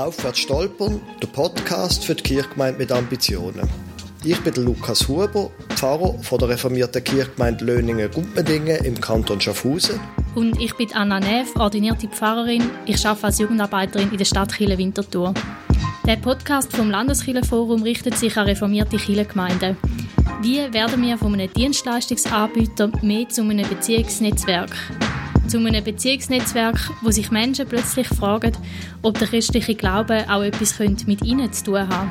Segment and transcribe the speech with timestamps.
[0.00, 3.68] Aufwärts stolpern, der Podcast für die Kirchgemeinde mit Ambitionen.
[4.24, 10.00] Ich bin Lukas Huber, Pfarrer von der reformierten Kirchgemeinde Löningen-Gumpendingen im Kanton Schaffhausen.
[10.34, 12.70] Und ich bin Anna Neff, ordinierte Pfarrerin.
[12.86, 15.34] Ich arbeite als Jugendarbeiterin in der Stadt Chile Winterthur.
[16.06, 19.76] Der Podcast vom Landeskirchenforum richtet sich an reformierte Kirchengemeinden.
[20.40, 24.74] Wie werden wir von einem Dienstleistungsanbieter mehr zu einem Beziehungsnetzwerk?
[25.48, 28.52] Zu einem Beziehungsnetzwerk, wo sich Menschen plötzlich fragen,
[29.02, 32.10] ob der christliche Glaube auch etwas mit ihnen zu tun haben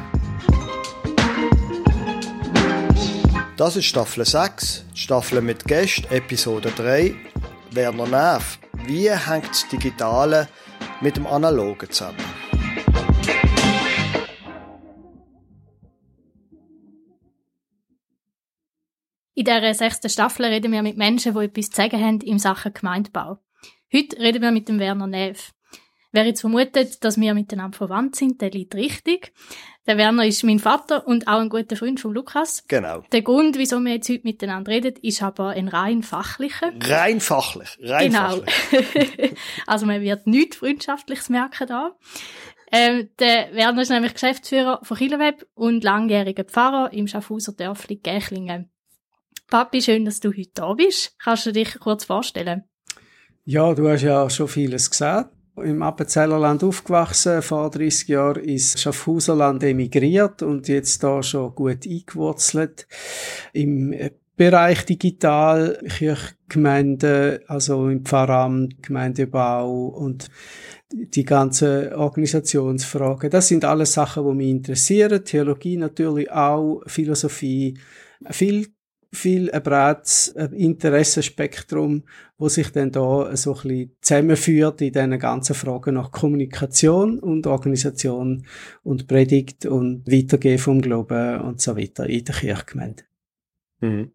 [3.60, 7.14] Das ist Staffel 6, Staffel mit Gästen, Episode 3.
[7.72, 10.48] Werner Neff, wie hängt das Digitale
[11.02, 12.29] mit dem Analogen zusammen?
[19.40, 22.74] In dieser sechsten Staffel reden wir mit Menschen, die etwas zu sagen haben in Sachen
[22.74, 23.38] Gemeindebau.
[23.94, 25.54] Heute reden wir mit dem Werner Neff.
[26.12, 29.32] Wer jetzt vermutet, dass wir miteinander verwandt sind, der liegt richtig.
[29.88, 32.66] Der Werner ist mein Vater und auch ein guter Freund von Lukas.
[32.68, 33.06] Genau.
[33.14, 36.74] Der Grund, wieso wir jetzt heute miteinander reden, ist aber ein rein fachlicher.
[36.82, 38.42] Rein fachlich, rein genau.
[38.42, 39.36] fachlich.
[39.68, 41.96] also man wird nichts Freundschaftliches merken da.
[42.74, 48.70] Ähm, der Werner ist nämlich Geschäftsführer von Chileweb und langjähriger Pfarrer im Schaffhauser Dörfli Gächlingen.
[49.50, 51.16] Papi, schön, dass du heute da bist.
[51.18, 52.66] Kannst du dich kurz vorstellen?
[53.46, 55.32] Ja, du hast ja schon vieles gesagt.
[55.58, 62.88] Im Appenzellerland aufgewachsen, vor 30 Jahren ins Schaffhauserland emigriert und jetzt da schon gut eingewurzelt.
[63.52, 63.94] Im
[64.36, 70.30] Bereich Digital, Kirchgemeinde, also im Pfarramt, Gemeindebau und
[70.94, 73.32] die ganzen Organisationsfragen.
[73.32, 75.26] Das sind alles Sachen, die mich interessieren.
[75.26, 77.80] Theologie natürlich auch, Philosophie,
[78.30, 78.68] viel
[79.12, 82.04] viel ein breites Interessenspektrum,
[82.38, 87.48] wo sich dann da so ein bisschen zusammenführt in diesen ganzen Fragen nach Kommunikation und
[87.48, 88.46] Organisation
[88.84, 93.04] und Predigt und Weitergehen vom Glauben und so weiter in der Kirchgemeinde.
[93.82, 94.12] Mhm.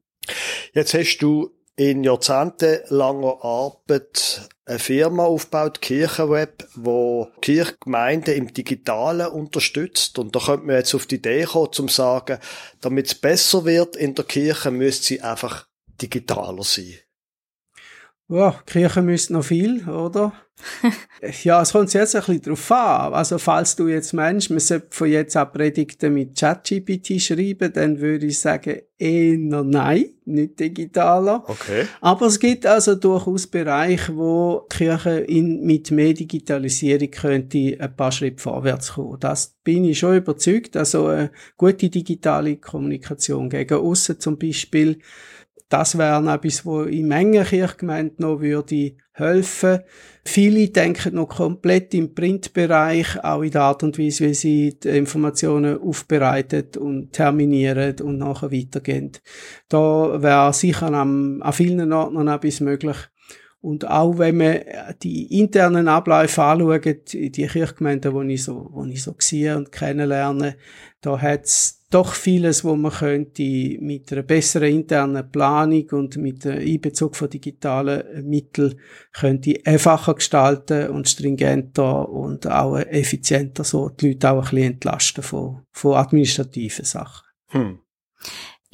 [0.72, 10.19] Jetzt hast du in jahrzehntelanger Arbeit eine Firma aufgebaut, Kirchenweb, wo Kirchgemeinden im Digitalen unterstützt.
[10.19, 12.39] Und da könnte man jetzt auf die Idee kommen, zum sagen,
[12.81, 15.67] damit es besser wird in der Kirche, müsste sie einfach
[16.01, 17.03] digitaler sein.
[18.29, 20.33] Ja, die Kirche müsste noch viel, oder?
[21.43, 23.12] ja, es kommt jetzt ein bisschen drauf an.
[23.12, 28.01] Also, falls du jetzt meinst, man sollte von jetzt an Predigten mit ChatGPT schreiben, dann
[28.01, 31.45] würde ich sagen, eher nein, nicht digitaler.
[31.47, 31.87] Okay.
[32.01, 37.97] Aber es gibt also durchaus Bereiche, wo die Kirche in, mit mehr Digitalisierung könnte ein
[37.97, 39.21] paar Schritte vorwärts kommen.
[39.21, 40.77] Das bin ich schon überzeugt.
[40.77, 44.99] Also, eine gute digitale Kommunikation gegen aussen zum Beispiel,
[45.69, 49.81] das wäre etwas, wo in Mengen Kirchgemeinden noch würde helfen.
[50.25, 54.89] Viele denken noch komplett im Printbereich, auch in der Art und Weise, wie sie die
[54.89, 59.13] Informationen aufbereitet und terminieren und nachher weitergehen.
[59.69, 62.97] Da wäre sicher an, an vielen Orten noch etwas möglich.
[63.65, 64.59] Und auch wenn man
[65.03, 70.57] die internen Abläufe anschaut, die Kirchgemeinden, die ich so, die ich so sehe und kennenlerne,
[71.01, 73.43] da hat's doch vieles, wo man könnte
[73.81, 78.79] mit einer besseren internen Planung und mit dem Einbezug von digitalen Mitteln
[79.15, 85.25] könnte einfacher gestalten und stringenter und auch effizienter so die Leute auch ein bisschen entlasten
[85.25, 87.27] von, von administrativen Sachen.
[87.49, 87.79] Hm.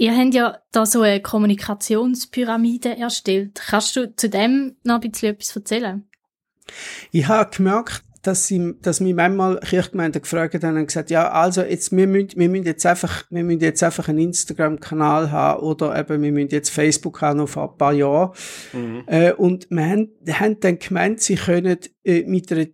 [0.00, 3.60] Ihr habt ja da so eine Kommunikationspyramide erstellt.
[3.68, 6.08] Kannst du zu dem noch ein bisschen etwas erzählen?
[7.12, 11.60] Ich habe gemerkt, dass sie, dass mich manchmal Kirchgemeinden gefragt haben und gesagt, ja, also
[11.60, 15.94] jetzt, wir müssen, wir müssen jetzt einfach, wir müssen jetzt einfach einen Instagram-Kanal haben oder
[15.98, 18.32] eben, wir müssen jetzt Facebook haben noch vor ein paar Jahren.
[18.72, 19.02] Mhm.
[19.04, 22.68] Äh, und wir haben, haben dann gemeint, sie können äh, mit einer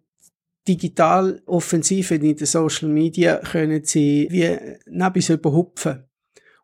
[0.68, 6.04] Digitaloffensive in den Social Media können sie wie nebis überhupfen.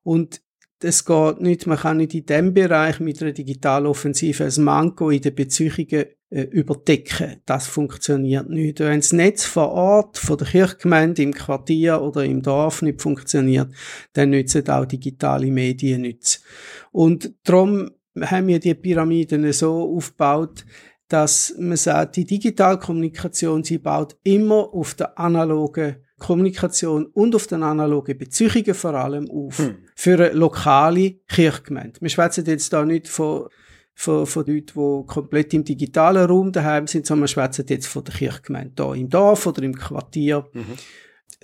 [0.04, 0.40] Und
[0.84, 5.20] es geht nicht, man kann nicht in dem Bereich mit einer Digitaloffensive ein Manko in
[5.20, 7.42] den Beziehungen äh, überdecken.
[7.44, 8.80] Das funktioniert nicht.
[8.80, 13.70] Wenn das Netz vor Ort, von der Kirchgemeinde, im Quartier oder im Dorf nicht funktioniert,
[14.14, 16.42] dann nützen auch digitale Medien nichts.
[16.90, 17.90] Und darum
[18.20, 20.64] haben wir die Pyramiden so aufgebaut,
[21.08, 27.62] dass man sagt, die Digitalkommunikation, sie baut immer auf der analogen Kommunikation und auf den
[27.62, 29.58] analogen Beziehungen vor allem auf.
[29.58, 29.76] Hm.
[29.94, 32.00] Für eine lokale Kirchgemeinde.
[32.00, 33.48] Wir schwätzen jetzt da nicht von,
[33.94, 38.04] von, von Leuten, die komplett im digitalen Raum daheim sind, sondern wir schwätzen jetzt von
[38.04, 38.72] der Kirchgemeinde.
[38.74, 40.46] Da im Dorf oder im Quartier.
[40.52, 40.74] Mhm.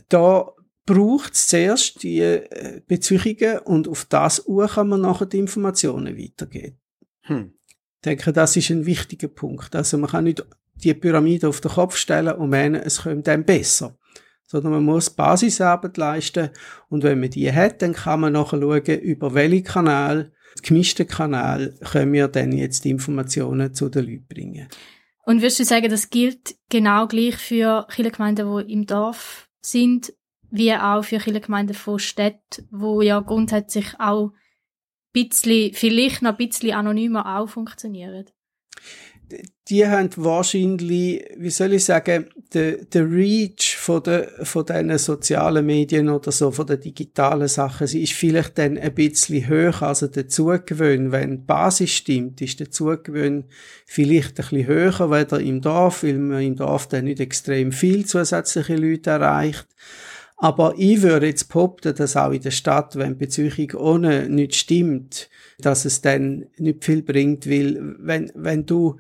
[0.09, 0.53] Da
[0.87, 6.17] braucht es zuerst die äh, Beziehungen und auf das Uhr kann man nachher die Informationen
[6.17, 6.79] weitergeben.
[7.23, 7.53] Hm.
[7.67, 9.77] Ich denke, das ist ein wichtiger Punkt.
[9.77, 10.47] Also man kann nicht
[10.77, 13.98] die Pyramide auf den Kopf stellen und meinen, es kommt dann besser.
[14.49, 16.51] Sondern man muss Basisarbeit leisten
[16.89, 21.75] und wenn man die hat, dann kann man nachher schauen, über welche Kanäle, gemischte Kanäle,
[21.93, 24.69] können wir dann jetzt die Informationen zu den Leuten bringen.
[25.25, 30.13] Und würdest du sagen, das gilt genau gleich für Kirchengemeinden, die im Dorf sind,
[30.51, 34.33] wie auch für Kirchengemeinden von Städten, wo ja grundsätzlich auch
[35.13, 38.27] bisschen, vielleicht noch ein bisschen anonymer auch funktionieren?
[39.69, 45.67] Die haben wahrscheinlich, wie soll ich sagen, der, der Reach von, der, von diesen sozialen
[45.67, 50.07] Medien oder so, von den digitalen Sachen, sie ist vielleicht dann ein bisschen höher, also
[50.07, 53.45] der Zugewinn, wenn die Basis stimmt, ist der Zugewinn
[53.85, 58.07] vielleicht ein bisschen höher, weder im Dorf, weil man im Dorf dann nicht extrem viel
[58.07, 59.67] zusätzliche Leute erreicht.
[60.41, 64.55] Aber ich würde jetzt behaupten, dass auch in der Stadt, wenn die Beziehung ohne nicht
[64.55, 65.29] stimmt,
[65.59, 68.99] dass es dann nicht viel bringt, weil wenn, wenn du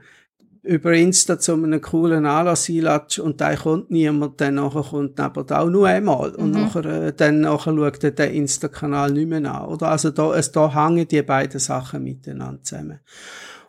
[0.69, 5.51] über Insta zu einem coolen Anlass einlatsch und da kommt niemand, dann nachher kommt neben
[5.51, 6.61] auch nur einmal und mhm.
[6.61, 9.69] nachher, äh, dann nachher schaut er den Insta-Kanal nicht mehr an.
[9.69, 9.89] Oder?
[9.89, 13.01] Also da, es, da hängen die beiden Sachen miteinander zusammen.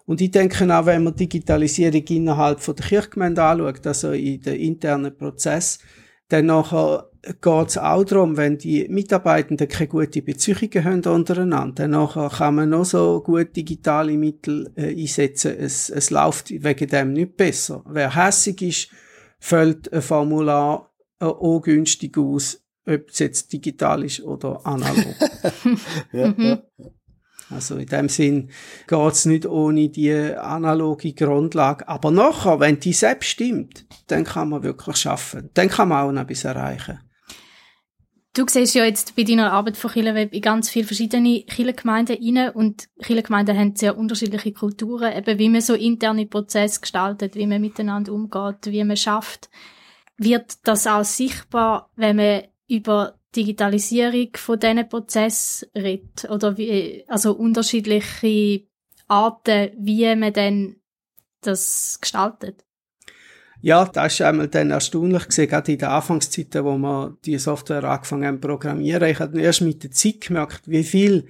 [0.07, 4.59] Und ich denke auch, wenn man Digitalisierung innerhalb von der Kirchgemeinde anschaut, also in den
[4.59, 5.79] internen Prozess,
[6.29, 11.91] dann nachher geht es auch darum, wenn die Mitarbeitenden keine gute Beziehungen haben untereinander, dann
[11.91, 15.55] nachher kann man noch so gut digitale Mittel äh, einsetzen.
[15.57, 17.83] Es, es läuft wegen dem nicht besser.
[17.87, 18.89] Wer hässig ist,
[19.39, 25.15] fällt ein Formular äh, auch günstig aus, ob es jetzt digital ist oder analog.
[26.13, 26.35] ja, mhm.
[26.37, 26.63] ja.
[27.49, 28.49] Also in dem Sinn
[28.87, 31.87] geht's nicht ohne die analoge Grundlage.
[31.87, 35.49] Aber nachher, wenn die selbst stimmt, dann kann man wirklich schaffen.
[35.53, 36.99] Dann kann man auch noch etwas erreichen.
[38.33, 42.51] Du siehst ja jetzt bei deiner Arbeit von Kirchenweb in ganz viele verschiedene Kirchengemeinden rein
[42.51, 47.59] und Kirchengemeinden haben sehr unterschiedliche Kulturen, eben wie man so interne Prozesse gestaltet, wie man
[47.59, 49.49] miteinander umgeht, wie man schafft.
[50.17, 56.29] Wird das auch sichtbar, wenn man über Digitalisierung von diesen Prozessen redet?
[56.29, 58.65] Oder wie, also unterschiedliche
[59.07, 60.81] Arten, wie man denn
[61.41, 62.65] das gestaltet?
[63.61, 67.83] Ja, das ist einmal dann erstaunlich gesehen, gerade in den Anfangszeiten, wo wir die Software
[67.83, 69.09] angefangen haben zu programmieren.
[69.09, 71.27] Ich habe erst mit der Zeit gemerkt, wie viel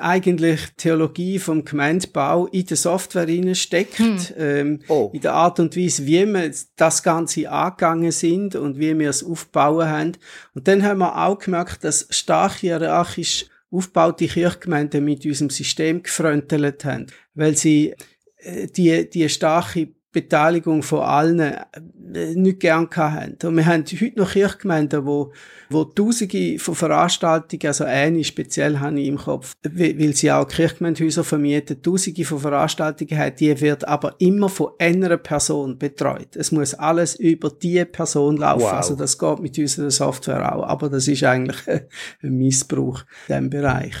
[0.00, 4.18] eigentlich Theologie vom Gemeindebau in der Software steckt, hm.
[4.36, 5.10] ähm, oh.
[5.12, 9.24] in der Art und Weise, wie wir das Ganze angegangen sind und wie wir es
[9.24, 10.12] aufbauen haben.
[10.54, 16.84] Und dann haben wir auch gemerkt, dass stark hierarchisch aufgebaute Kirchgemeinden mit unserem System gefröntelt
[16.84, 17.94] haben, weil sie
[18.38, 19.88] äh, die, die starke
[20.20, 23.36] Beteiligung von allen äh, nicht gern haben.
[23.42, 25.32] Und wir haben heute noch Kirchgemeinden, wo,
[25.70, 31.24] wo Tausende von Veranstaltungen, also eine speziell habe ich im Kopf, weil sie auch Kirchgemeindehäuser
[31.24, 36.36] vermieten, Tausende von Veranstaltungen haben, die wird aber immer von einer Person betreut.
[36.36, 38.62] Es muss alles über die Person laufen.
[38.62, 38.72] Wow.
[38.72, 40.64] Also das geht mit unserer Software auch.
[40.64, 41.58] Aber das ist eigentlich
[42.22, 43.94] ein Missbrauch in diesem Bereich.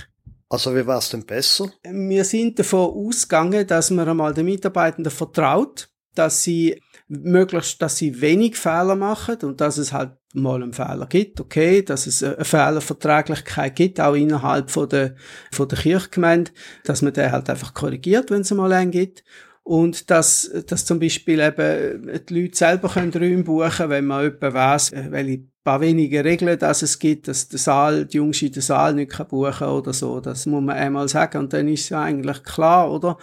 [0.50, 1.70] Also wie war es denn besser?
[1.84, 8.20] Wir sind davon ausgegangen, dass man einmal den Mitarbeitenden vertraut, dass sie möglichst, dass sie
[8.20, 12.44] wenig Fehler machen und dass es halt mal einen Fehler gibt, okay, dass es eine
[12.44, 15.14] Fehlerverträglichkeit gibt, auch innerhalb von der,
[15.50, 16.50] von der Kirchgemeinde,
[16.84, 19.24] dass man den halt einfach korrigiert, wenn es mal einen gibt.
[19.62, 24.54] Und dass, dass zum Beispiel eben die Leute selber können Räume buchen, wenn man jemanden
[24.54, 28.52] weiss, äh, welche paar wenige Regeln, dass es gibt, dass der Saal, die Jungs in
[28.52, 30.20] den Saal nicht buchen kann oder so.
[30.20, 33.18] Das muss man einmal sagen und dann ist es ja eigentlich klar, oder?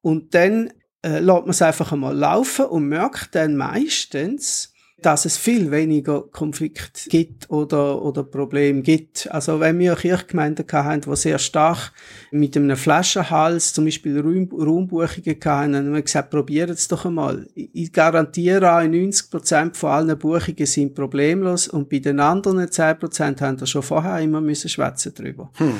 [0.00, 5.36] Und dann äh, lässt man es einfach einmal laufen und merkt dann meistens, dass es
[5.36, 9.30] viel weniger Konflikt gibt oder, oder Problem gibt.
[9.30, 11.92] Also wenn wir Kirchgemeinden haben, die sehr stark
[12.30, 17.06] mit einem Flaschenhals zum Beispiel Raum, Raumbuchungen hatten, dann haben wir gesagt, probiert es doch
[17.06, 17.46] einmal.
[17.54, 22.98] Ich garantiere auch, 90 Prozent von allen Buchungen sind problemlos und bei den anderen 10
[22.98, 25.50] Prozent haben wir schon vorher immer müssen schwätzen drüber.
[25.54, 25.74] Hm.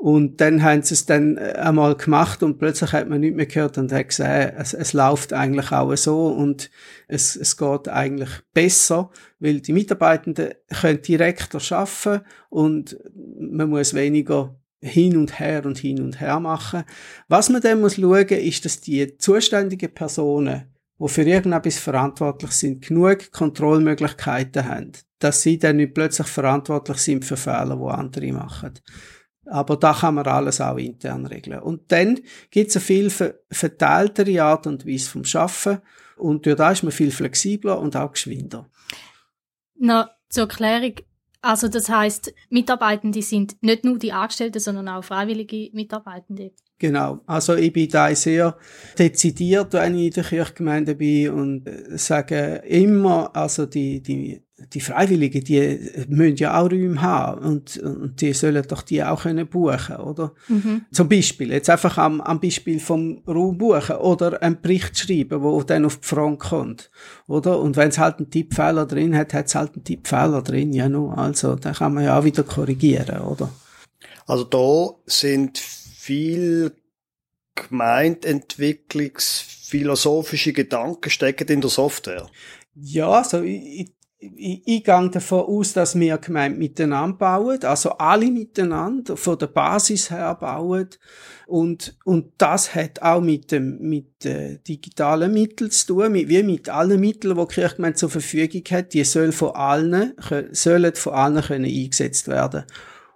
[0.00, 3.44] Und dann haben sie es dann äh, einmal gemacht und plötzlich hat man nicht mehr
[3.44, 6.70] gehört und hat gesehen, es, es läuft eigentlich auch so und
[7.06, 14.58] es, es geht eigentlich besser, weil die Mitarbeitenden können direkter arbeiten und man muss weniger
[14.80, 16.84] hin und her und hin und her machen.
[17.28, 22.80] Was man dann muss schauen, ist, dass die zuständigen Personen, die für irgendetwas verantwortlich sind,
[22.88, 28.72] genug Kontrollmöglichkeiten haben, dass sie dann nicht plötzlich verantwortlich sind für Fehler, die andere machen.
[29.50, 31.60] Aber da kann man alles auch intern regeln.
[31.60, 33.10] Und dann gibt es eine viel
[33.50, 35.80] verteiltere Art und Weise vom Schaffen
[36.16, 38.68] und durch das ist man viel flexibler und auch geschwinder.
[39.78, 40.94] Na, zur Erklärung.
[41.42, 46.52] Also das heißt, Mitarbeitende sind nicht nur die Angestellten, sondern auch freiwillige Mitarbeitende.
[46.78, 47.20] Genau.
[47.26, 48.58] Also ich bin da sehr
[48.98, 55.42] dezidiert, wenn ich in der Kirchgemeinde bin und sage immer, also die, die die Freiwilligen,
[55.42, 59.96] die müssen ja auch Räume haben und, und die sollen doch die auch können buchen,
[59.96, 60.32] oder?
[60.48, 60.82] Mhm.
[60.92, 65.62] Zum Beispiel, jetzt einfach am, am Beispiel vom Raum buchen oder einen Bericht schreiben, wo
[65.62, 66.90] dann auf die Front kommt,
[67.26, 67.60] oder?
[67.60, 70.88] Und wenn es halt einen Tippfehler drin hat, hat es halt einen Tippfehler drin, ja
[70.88, 73.50] nur, also, dann kann man ja auch wieder korrigieren, oder?
[74.26, 76.72] Also da sind viel
[77.54, 82.28] Gemeindentwicklungsphilosophische Gedanken stecken in der Software.
[82.74, 88.30] Ja, also ich, ich, ich gehe davon aus, dass wir Gemeinde miteinander bauen, also alle
[88.30, 90.88] miteinander, von der Basis her bauen.
[91.46, 96.42] Und, und das hat auch mit dem, mit äh, digitalen Mitteln zu tun, mit, wie
[96.42, 100.12] mit allen Mitteln, die die Kirchgemeinde zur Verfügung hat, die sollen von allen,
[100.52, 102.64] sollen von allen können eingesetzt werden.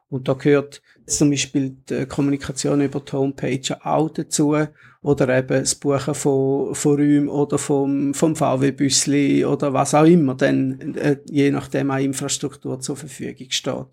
[0.08, 4.56] Und da gehört zum Beispiel die Kommunikation über die Homepage auch dazu
[5.04, 10.34] oder eben das Buchen von, von Räumen oder vom, vom VW-Büssli oder was auch immer
[10.34, 13.86] dann äh, je nachdem auch Infrastruktur zur Verfügung steht.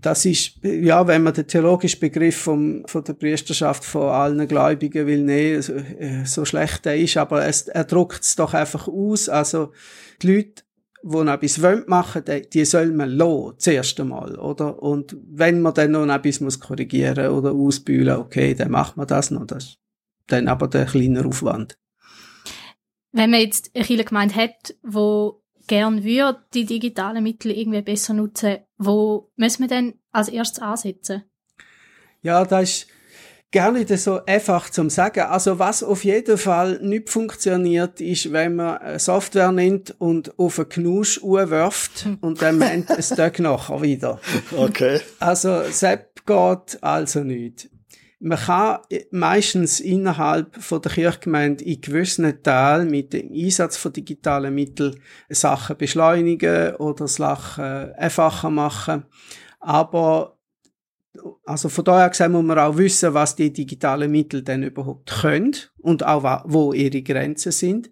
[0.00, 5.08] Das ist, ja, wenn man den theologischen Begriff vom, von der Priesterschaft von allen Gläubigen
[5.08, 8.86] will nehmen, so, äh, so schlecht er ist, aber es, er druckt es doch einfach
[8.86, 9.28] aus.
[9.28, 9.72] Also,
[10.22, 10.62] die Leute
[11.02, 14.80] die noch etwas machen wollen, die soll man lassen, zuerst einmal, oder?
[14.82, 19.30] Und wenn man dann noch etwas muss korrigieren oder ausbühlen, okay, dann macht man das
[19.30, 19.46] noch.
[19.46, 19.78] Das
[20.28, 21.78] dann aber der kleine Aufwand.
[23.12, 28.14] Wenn man jetzt eine kleine Gemeinde hat, wo gern würde die digitalen Mittel irgendwie besser
[28.14, 31.24] nutzen, wo muss man denn als erstes ansetzen?
[32.22, 32.86] Ja, das ist
[33.52, 35.20] gar nicht so einfach zum sagen.
[35.20, 40.68] Also was auf jeden Fall nicht funktioniert, ist, wenn man Software nimmt und auf einen
[40.68, 42.18] Knusch wirft hm.
[42.20, 44.20] und dann meint es Tag nachher wieder.
[44.56, 45.00] Okay.
[45.18, 47.70] Also SAP geht also nicht.
[48.20, 48.80] Man kann
[49.12, 55.76] meistens innerhalb von der Kirchgemeinde in gewissen Teilen mit dem Einsatz von digitalen Mitteln Sachen
[55.76, 59.04] beschleunigen oder Sachen einfacher machen.
[59.60, 60.36] Aber
[61.44, 65.54] also von daher gesehen muss man auch wissen, was die digitalen Mittel denn überhaupt können
[65.78, 67.90] und auch wo ihre Grenzen sind.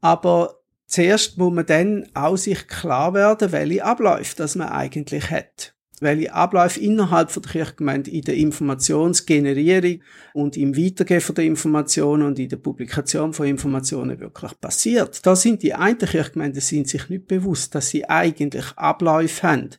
[0.00, 5.75] Aber zuerst muss man dann auch sich klar werden, welche Abläufe das man eigentlich hat
[6.00, 10.00] welche Abläufe innerhalb von der Kirchgemeinde in der Informationsgenerierung
[10.34, 15.24] und im Weitergeben von der Informationen und in der Publikation von Informationen wirklich passiert.
[15.24, 19.70] Da sind die einen Kirchgemeinden sind sich nicht bewusst, dass sie eigentlich Abläufe haben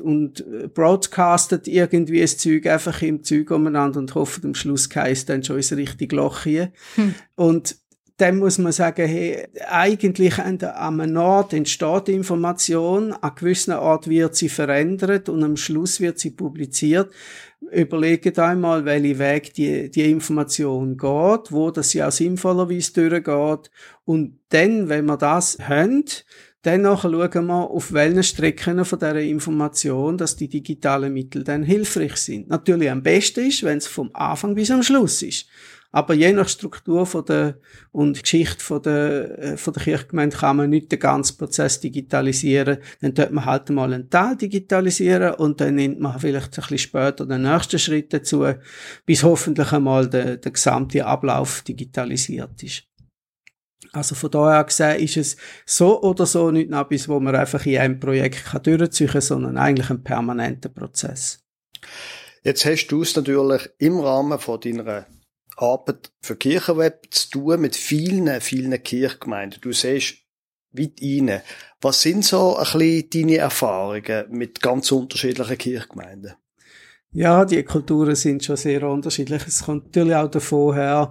[0.00, 5.26] und äh, broadcastet irgendwie das Zeug einfach im Zeug umeinander und hoffen am Schluss keins
[5.26, 6.72] dann schon ins richtige Loch hier.
[6.96, 7.14] Hm.
[7.36, 7.76] Und
[8.20, 14.36] dann muss man sagen, hey, eigentlich an einem Ort entsteht Information, an gewissen Ort wird
[14.36, 17.10] sie verändert und am Schluss wird sie publiziert.
[17.72, 23.70] Überlegt einmal, welchen Weg die, die Information geht, wo das ja sinnvollerweise durchgeht.
[24.04, 26.04] Und dann, wenn wir das haben,
[26.62, 32.16] dann schauen wir, auf welchen Strecken von dieser Information, dass die digitalen Mittel dann hilfreich
[32.16, 32.48] sind.
[32.48, 35.46] Natürlich am besten ist, wenn es vom Anfang bis am Schluss ist.
[35.92, 37.58] Aber je nach Struktur von der,
[37.90, 42.78] und Geschichte von der, äh, von der Kirchgemeinde kann man nicht den ganzen Prozess digitalisieren.
[43.00, 46.78] Dann tut man halt mal einen Teil digitalisieren und dann nimmt man vielleicht ein bisschen
[46.78, 48.46] später den nächsten Schritt dazu,
[49.04, 52.84] bis hoffentlich einmal der, der gesamte Ablauf digitalisiert ist.
[53.92, 57.78] Also von daher gesehen ist es so oder so nicht etwas, wo man einfach in
[57.78, 61.40] einem Projekt kann durchziehen kann, sondern eigentlich ein permanenter Prozess.
[62.44, 65.06] Jetzt hast du es natürlich im Rahmen von deiner
[65.60, 69.60] Arbeit für Kirchenweb zu tun mit vielen, vielen Kirchgemeinden.
[69.60, 70.18] Du siehst
[70.72, 71.42] weit rein.
[71.80, 76.34] Was sind so ein bisschen deine Erfahrungen mit ganz unterschiedlichen Kirchgemeinden?
[77.12, 79.42] Ja, die Kulturen sind schon sehr unterschiedlich.
[79.44, 81.10] Es kommt natürlich auch davon her,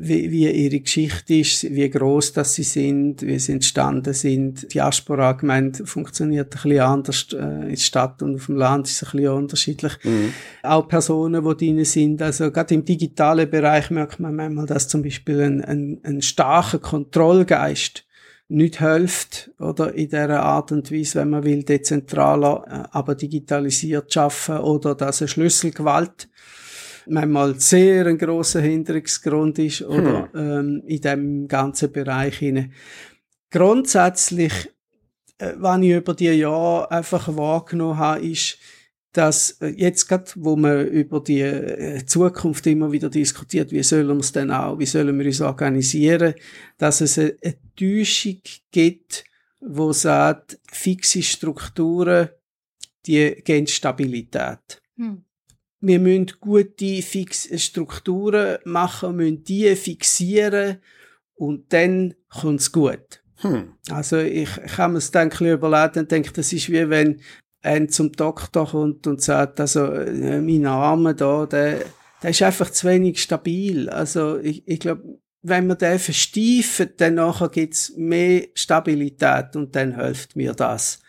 [0.00, 4.62] wie, wie ihre Geschichte ist, wie groß das sie sind, wie sie entstanden sind.
[4.62, 7.28] Die Diaspora-Gemeinde funktioniert ein bisschen anders.
[7.32, 9.92] Äh, in der Stadt und auf dem Land ist es ein bisschen unterschiedlich.
[10.02, 10.32] Mhm.
[10.64, 12.20] Auch Personen, die drin sind.
[12.20, 16.80] Also gerade im digitalen Bereich merkt man manchmal, dass zum Beispiel ein, ein, ein starker
[16.80, 18.07] Kontrollgeist
[18.48, 24.12] nicht hilft, oder in dieser Art und Weise, wenn man will, dezentraler, äh, aber digitalisiert
[24.12, 26.28] schaffen oder dass eine Schlüsselgewalt
[27.06, 30.40] manchmal sehr ein grosser Hinderungsgrund ist oder hm.
[30.40, 32.72] ähm, in dem ganzen Bereich hinein.
[33.50, 34.70] Grundsätzlich,
[35.38, 38.58] äh, was ich über die Jahre einfach wahrgenommen habe, ist,
[39.12, 44.08] dass äh, jetzt gerade, wo man über die äh, Zukunft immer wieder diskutiert, wie sollen
[44.08, 46.34] wir es denn auch, wie sollen wir uns organisieren,
[46.76, 49.24] dass es eine, eine Täuschung gibt,
[49.60, 52.28] wo sagt, fixe Strukturen,
[53.06, 54.82] die geben Stabilität.
[54.96, 55.24] Hm.
[55.80, 60.78] Wir müssen gute fixe Strukturen machen, müssen die fixieren
[61.34, 63.22] und dann kommt's gut.
[63.36, 63.74] Hm.
[63.90, 67.20] Also ich, ich habe mir das dann überlegt und denke, das ist wie wenn
[67.68, 71.84] ein zum Doktor kommt und sagt, also äh, mein Arm da, der,
[72.22, 73.88] der ist einfach zu wenig stabil.
[73.90, 79.94] Also ich, ich glaube, wenn man den versteift, dann nachher gibt's mehr Stabilität und dann
[79.94, 81.00] hilft mir das.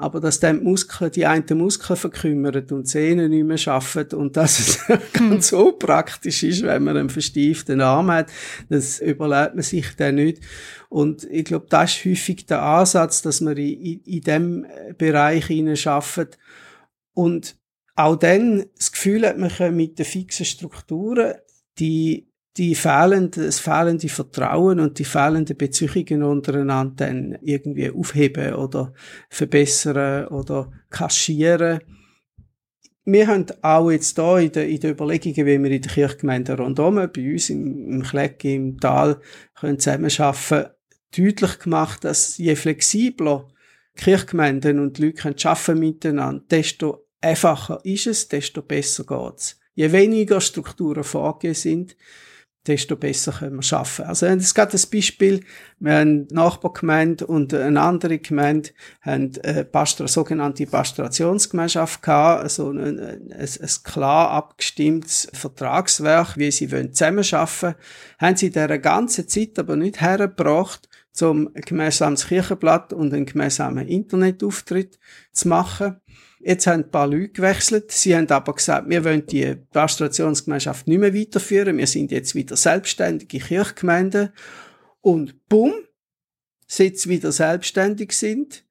[0.00, 4.06] Aber dass dann die Muskeln, die einen Muskeln verkümmern und die Sehnen nicht mehr schaffen
[4.14, 4.78] und dass es
[5.12, 8.30] ganz so praktisch ist, wenn man einen verstieften Arm hat,
[8.70, 10.40] das überlebt man sich dann nicht.
[10.88, 14.66] Und ich glaube, das ist häufig der Ansatz, dass man in, in, in dem
[14.96, 16.38] Bereich schafft
[17.12, 17.56] und
[17.94, 21.34] auch dann das Gefühl hat, man kann mit den fixen Strukturen
[21.78, 28.92] die die fehlende, das fehlende Vertrauen und die fehlenden Beziehungen untereinander dann irgendwie aufheben oder
[29.28, 31.80] verbessern oder kaschieren.
[33.04, 36.56] Wir haben auch jetzt da in den, in den Überlegungen, wie wir in der Kirchgemeinde
[36.56, 39.20] rundherum, bei uns im, im Klecki, im Tal,
[39.58, 40.70] können zusammenarbeiten,
[41.16, 43.48] deutlich gemacht, dass je flexibler
[43.96, 49.58] Kirchgemeinden und die Leute arbeiten miteinander, desto einfacher ist es, desto besser geht's.
[49.74, 51.96] Je weniger Strukturen vorgegeben sind,
[52.66, 54.02] desto besser können wir arbeiten.
[54.02, 55.40] Also, es geht ein Beispiel.
[55.78, 63.32] Wir haben Nachbargemeinde und eine andere Gemeinde haben eine sogenannte Pastorationsgemeinschaft gehabt, also ein, ein,
[63.32, 67.74] ein, klar abgestimmtes Vertragswerk, wie sie wollen zusammenarbeiten wollen.
[68.18, 74.98] Haben sie dieser ganzen Zeit aber nicht hergebracht, zum gemeinsames Kirchenblatt und einen gemeinsamen Internetauftritt
[75.32, 76.00] zu machen.
[76.42, 77.92] Jetzt haben ein paar Leute gewechselt.
[77.92, 81.76] Sie haben aber gesagt, wir wollen die Pastorations nicht mehr weiterführen.
[81.76, 84.30] Wir sind jetzt wieder selbstständige Kirchgemeinden.
[85.02, 85.74] Und bumm,
[86.66, 88.64] seit sie wieder selbstständig sind,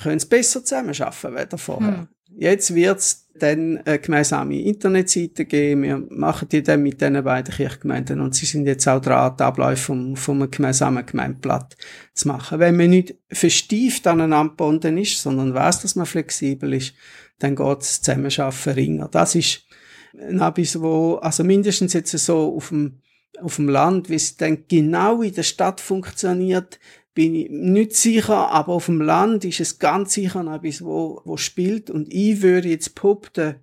[0.00, 1.98] können sie besser zusammenarbeiten als vorher.
[1.98, 2.08] Hm.
[2.36, 5.82] Jetzt wird's dann eine gemeinsame Internetseite geben.
[5.82, 9.42] Wir machen die dann mit diesen beiden Kirchgemeinden und sie sind jetzt auch dran, die
[9.42, 11.76] Abläufe vom, vom gemeinsamen Gemeindeblatt
[12.14, 12.58] zu machen.
[12.58, 16.94] Wenn man nicht verstieft aneinander gebunden ist, sondern weiß, dass man flexibel ist,
[17.38, 19.08] dann geht das Zusammenschaffen ringer.
[19.08, 19.66] Das ist
[20.14, 23.00] etwas, wo, also mindestens jetzt so auf dem,
[23.40, 26.78] auf dem Land, wie es dann genau in der Stadt funktioniert,
[27.14, 31.20] bin ich nicht sicher, aber auf dem Land ist es ganz sicher noch etwas, wo,
[31.24, 31.90] wo spielt.
[31.90, 33.56] Und ich würde jetzt behaupten,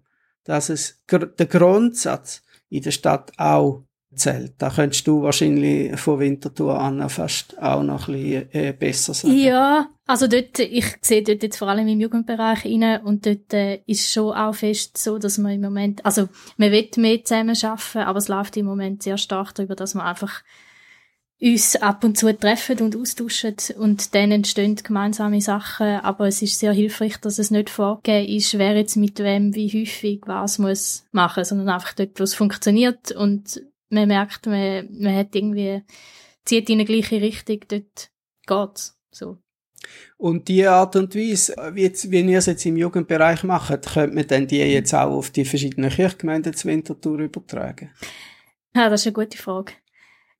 [0.43, 3.83] dass es der Grundsatz in der Stadt auch
[4.15, 4.53] zählt.
[4.57, 9.37] Da könntest du wahrscheinlich von Winterthur an fast auch noch ein bisschen äh, besser sagen.
[9.37, 13.81] Ja, also dort, ich sehe dort jetzt vor allem im Jugendbereich rein und dort äh,
[13.85, 17.99] ist schon auch fest so, dass man im Moment, also man will mehr zusammen arbeiten,
[17.99, 20.43] aber es läuft im Moment sehr stark darüber, dass man einfach
[21.41, 26.59] uns ab und zu treffen und austauschen und dann entstehen gemeinsame Sachen, aber es ist
[26.59, 31.05] sehr hilfreich, dass es nicht vorgegeben ist, wer jetzt mit wem wie häufig was muss
[31.11, 35.81] machen, sondern einfach dort, wo es funktioniert und man merkt, man, man hat irgendwie,
[36.43, 38.11] zieht in die gleiche Richtung, dort
[38.45, 39.37] geht's, so.
[40.17, 44.13] Und die Art und Weise, wie, jetzt, wie ihr es jetzt im Jugendbereich macht, könnte
[44.13, 47.91] man dann die jetzt auch auf die verschiedenen Kirchgemeinden zu Winterthur übertragen?
[48.75, 49.71] Ja, das ist eine gute Frage.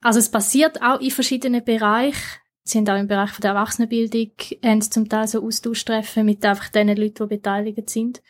[0.02, 2.40] Also es passiert auch in verschiedenen Bereichen.
[2.62, 4.32] Sie sind auch im Bereich der Erwachsenenbildung,
[4.64, 8.22] haben zum Teil so Austauschtreffen mit einfach den Leuten, die beteiligt sind.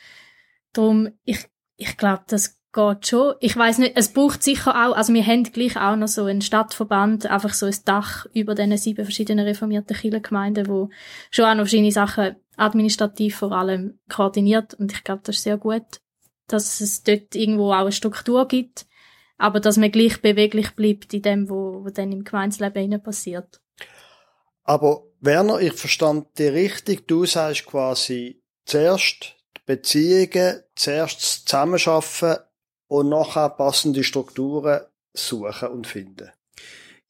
[0.72, 3.35] Darum, ich, ich glaube, das geht schon.
[3.40, 6.42] Ich weiß nicht, es braucht sicher auch, also wir haben gleich auch noch so einen
[6.42, 10.90] Stadtverband, einfach so ein Dach über diesen sieben verschiedenen reformierten Kirchengemeinden, wo
[11.30, 14.74] schon auch noch verschiedene Sachen administrativ vor allem koordiniert.
[14.74, 16.00] Und ich glaube, das ist sehr gut,
[16.46, 18.87] dass es dort irgendwo auch eine Struktur gibt
[19.40, 23.61] aber dass man gleich beweglich bleibt in dem, wo dann im Gemeinsleben passiert.
[24.64, 32.37] Aber Werner, ich verstand dir richtig, du sagst quasi zuerst die Beziehungen, zuerst das Zusammenschaffen
[32.87, 34.83] und nachher passende Strukturen
[35.14, 36.31] suchen und finden.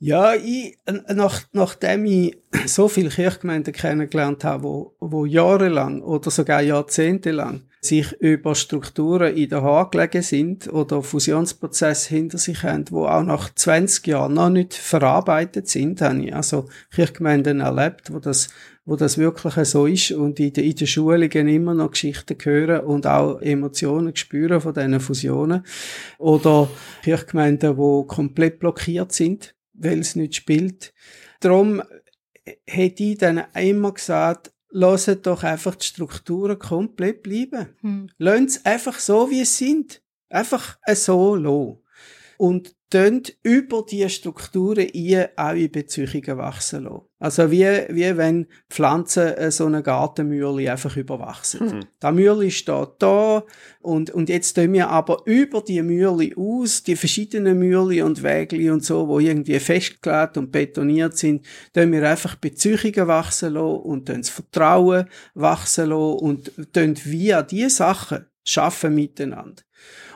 [0.03, 0.79] Ja, ich,
[1.13, 8.13] nach, nachdem ich so viele Kirchgemeinden kennengelernt habe, wo, wo jahrelang oder sogar jahrzehntelang sich
[8.15, 13.55] über Strukturen in der Haare gelegen sind oder Fusionsprozesse hinter sich haben, wo auch nach
[13.55, 18.49] 20 Jahren noch nicht verarbeitet sind, habe ich also Kirchgemeinden erlebt, wo das,
[18.87, 22.87] wo das wirklich so ist und in, den, in den Schulungen immer noch Geschichten hören
[22.87, 25.65] und auch Emotionen spüren von diesen Fusionen.
[26.19, 26.69] Oder
[27.03, 30.93] Kirchgemeinden, wo komplett blockiert sind, weil es nicht spielt.
[31.41, 31.83] Darum
[32.67, 37.69] hätte ich dann immer gesagt, lasst doch einfach die Strukturen komplett bleiben.
[37.81, 38.11] Hm.
[38.19, 40.03] Lasst es einfach so, wie es sind.
[40.29, 41.80] Einfach so lassen.
[42.41, 44.89] Und dann über diese Strukturen
[45.37, 47.03] auch in Beziehungen wachsen lassen.
[47.19, 51.67] Also wie, wie wenn Pflanzen äh, so eine Gartenmühle einfach überwachsen.
[51.67, 51.85] Mhm.
[52.03, 53.45] Der Mühle steht da
[53.83, 58.71] und, und jetzt tun wir aber über die Mühle aus, die verschiedenen Mühle und Wägli
[58.71, 64.09] und so, wo irgendwie festgelegt und betoniert sind, tun wir einfach Beziehungen wachsen lassen und
[64.09, 69.63] dann das Vertrauen wachsen lassen und tun via diese Sachen schaffen miteinander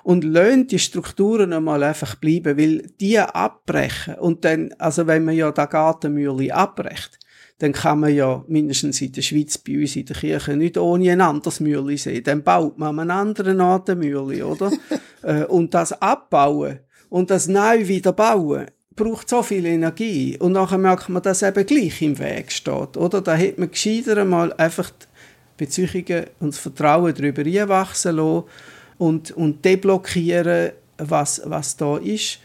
[0.04, 5.34] und lassen die Strukturen einmal einfach bleiben, weil die abbrechen und dann, also wenn man
[5.34, 7.18] ja da Gartenmühle abbrecht,
[7.58, 11.10] dann kann man ja mindestens in der Schweiz bei uns in der Kirche nicht ohne
[11.10, 12.22] ein anderes Mühle sehen.
[12.22, 14.70] Dann baut man einen anderen Art Mühle, oder?
[15.22, 20.36] Äh, und das Abbauen und das neu wieder bauen, braucht so viel Energie.
[20.38, 23.22] Und nachher merkt man, dass eben gleich im Weg steht, oder?
[23.22, 25.06] Da hätte man gescheiter einmal einfach die
[25.64, 28.44] Beziehungen und das Vertrauen darüber einwachsen lassen
[28.98, 32.38] und, und deblockieren, was, was da ist.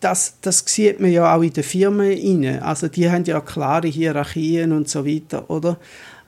[0.00, 2.62] Das, das sieht man ja auch in den Firmen rein.
[2.62, 5.78] Also die haben ja klare Hierarchien und so weiter, oder?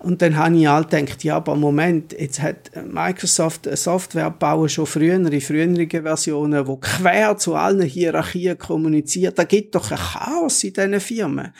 [0.01, 4.69] Und dann habe ich halt gedacht, ja, aber Moment, jetzt hat Microsoft eine Software bauen
[4.69, 9.39] schon früher, in früheren Versionen, wo quer zu allen Hierarchien kommuniziert.
[9.39, 11.53] Da gibt doch ein Chaos in diesen Firmen.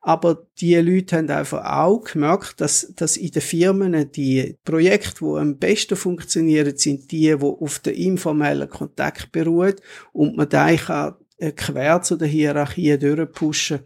[0.00, 5.38] Aber die Leute haben einfach auch gemerkt, dass, dass in den Firmen die Projekte, die
[5.38, 9.74] am besten funktionieren, sind die, die auf den informellen Kontakt beruhen
[10.12, 13.80] und man da äh, quer zu der Hierarchie durchpushen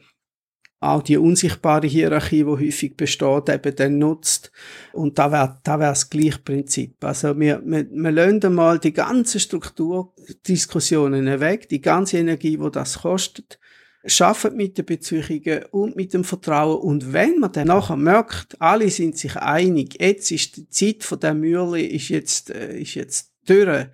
[0.82, 4.50] auch die unsichtbare Hierarchie, die häufig besteht, eben dann nutzt.
[4.92, 6.96] Und da wäre da wär das gleiche Prinzip.
[7.04, 13.02] Also wir, wir, wir lassen mal die ganze Strukturdiskussionen weg, die ganze Energie, die das
[13.02, 13.60] kostet,
[14.04, 16.80] schaffen mit den Beziehungen und mit dem Vertrauen.
[16.80, 21.20] Und wenn man dann nachher merkt, alle sind sich einig, jetzt ist die Zeit von
[21.20, 23.86] der Mühle ist jetzt, äh, ist jetzt durch.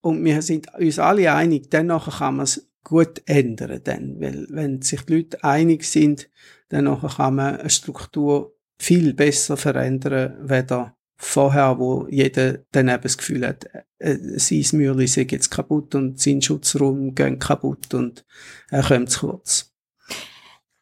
[0.00, 4.20] Und wir sind uns alle einig, dann nachher kann man es gut ändern, dann.
[4.20, 6.30] Weil, wenn sich die Leute einig sind,
[6.68, 13.02] dann nachher kann man eine Struktur viel besser verändern, weder vorher, wo jeder dann eben
[13.02, 13.66] das Gefühl hat,
[13.98, 18.24] äh, sein Mühle sei jetzt kaputt und sein Schutzraum geht kaputt und
[18.70, 19.72] er kommt zu kurz.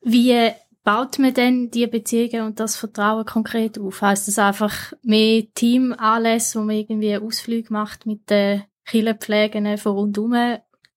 [0.01, 0.51] Wie
[0.85, 4.01] baut man denn die Beziehungen und das Vertrauen konkret auf?
[4.01, 10.35] Heißt das einfach mehr Teamanlässe, wo man irgendwie Ausflüge macht mit den Killenpflegen von rundum?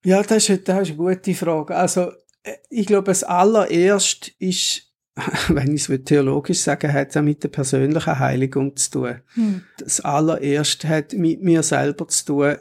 [0.04, 1.74] Ja, das ist, das ist eine gute Frage.
[1.74, 2.12] Also,
[2.44, 4.91] äh, ich glaube, das allererste ist
[5.48, 9.20] wenn ich es theologisch sagen, hat es auch mit der persönlichen Heiligung zu tun.
[9.34, 9.62] Hm.
[9.78, 12.56] Das allererste hat mit mir selber zu tun.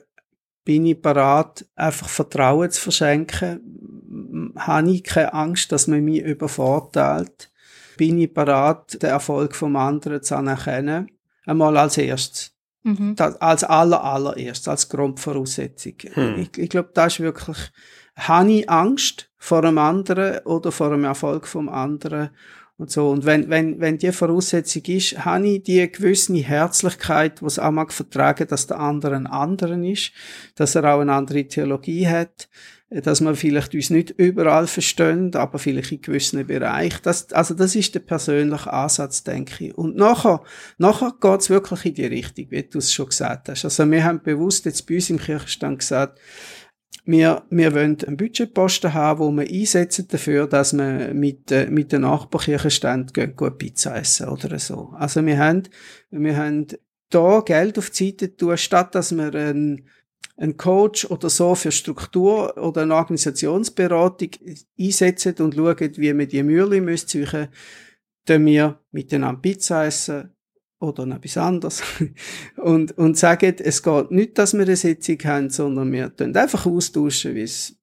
[0.64, 4.54] Bin ich bereit, einfach Vertrauen zu verschenken?
[4.58, 7.52] Habe ich keine Angst, dass man mich übervorteilt?
[7.98, 11.10] Bin ich bereit, den Erfolg vom anderen zu anerkennen?
[11.46, 12.52] Einmal als erstes.
[12.84, 13.16] Mhm.
[13.16, 15.94] Das, als aller, allererstes, als Grundvoraussetzung.
[16.14, 16.40] Hm.
[16.40, 17.72] Ich, ich glaube, das ist wirklich,
[18.28, 22.30] habe ich Angst vor einem anderen oder vor einem Erfolg vom anderen
[22.78, 23.10] und so.
[23.10, 27.94] Und wenn, wenn, wenn die Voraussetzung ist, habe ich die gewisse Herzlichkeit, was auch mag
[27.94, 30.12] vertragen, dass der andere ein anderen ist,
[30.56, 32.50] dass er auch eine andere Theologie hat,
[32.90, 37.00] dass man vielleicht uns nicht überall versteht, aber vielleicht in gewissen Bereichen.
[37.04, 39.78] Das, also das ist der persönliche Ansatz, denke ich.
[39.78, 40.42] Und nachher,
[40.78, 43.64] nachher geht's wirklich in die Richtung, wie du es schon gesagt hast.
[43.64, 46.20] Also wir haben bewusst jetzt bei uns im Kirchenstand gesagt,
[47.04, 51.92] wir, wir wollen einen Budgetposten haben, wo wir einsetzen dafür, dass wir mit, äh, mit
[51.92, 54.94] den Nachbarkirchenständen gut Pizza essen oder so.
[54.98, 55.64] Also wir haben,
[56.12, 56.68] wir haben
[57.10, 59.88] da Geld auf die Seite tun, statt dass wir einen,
[60.38, 64.30] einen Coach oder so für Struktur oder eine Organisationsberatung
[64.80, 67.26] einsetzen und schauen, wie wir die Mühle müssen,
[68.26, 70.32] tun wir miteinander Pizza essen,
[70.82, 71.84] oder etwas anderes.
[72.58, 76.66] Und, und sagen, es geht nicht, dass wir eine Sitzung haben, sondern wir tun einfach
[76.66, 77.76] austauschen, wie es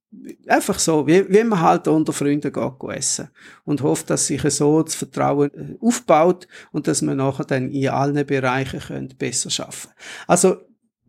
[0.47, 3.29] einfach so, wie, wie man halt unter Freunden geht, essen.
[3.65, 7.89] Und hofft, dass sich so das Vertrauen äh, aufbaut und dass wir nachher dann in
[7.89, 9.91] allen Bereichen können besser schaffen.
[10.27, 10.57] Also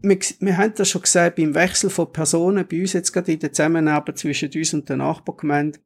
[0.01, 3.39] wir, wir haben das schon gesagt, beim Wechsel von Personen, bei uns jetzt gerade in
[3.39, 5.79] der Zusammenarbeit zwischen uns und der Nachbargemeinde,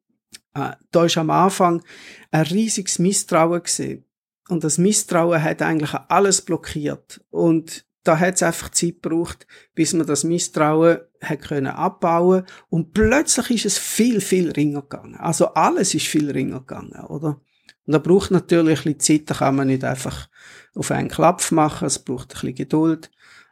[0.54, 1.82] äh, da ist am Anfang
[2.30, 4.04] ein riesiges Misstrauen gesehen
[4.48, 7.24] und das Misstrauen hat eigentlich alles blockiert.
[7.30, 12.92] Und da hat es einfach Zeit gebraucht, bis man das Misstrauen hat können abbauen und
[12.92, 15.16] plötzlich ist es viel, viel ringer gegangen.
[15.16, 17.40] Also alles ist viel ringer gegangen, oder?
[17.86, 20.28] Und da braucht natürlich ein bisschen Zeit, da kann man nicht einfach
[20.74, 23.10] auf einen Klapp machen, es braucht ein bisschen Geduld.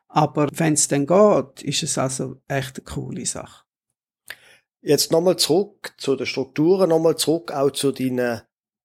[0.09, 3.64] Aber wenn es dann geht, ist es also echt eine coole Sache.
[4.83, 8.42] Jetzt nochmal zurück zu den Strukturen, nochmal zurück auch zu deinen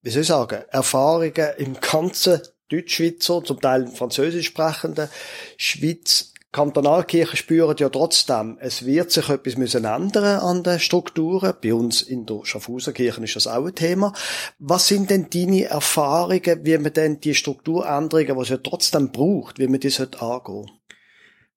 [0.07, 5.09] wie soll ich sagen, Erfahrungen im ganzen Deutschschweizer, zum Teil französisch sprechenden
[5.57, 11.55] Schweiz Kantonalkirchen spüren ja trotzdem, es wird sich etwas müssen ändern an den Strukturen.
[11.61, 14.13] Bei uns in der Schaffhauser Kirche ist das auch ein Thema.
[14.59, 19.59] Was sind denn deine Erfahrungen, wie man denn die Strukturänderungen, die es ja trotzdem braucht,
[19.59, 20.71] wie man die angehen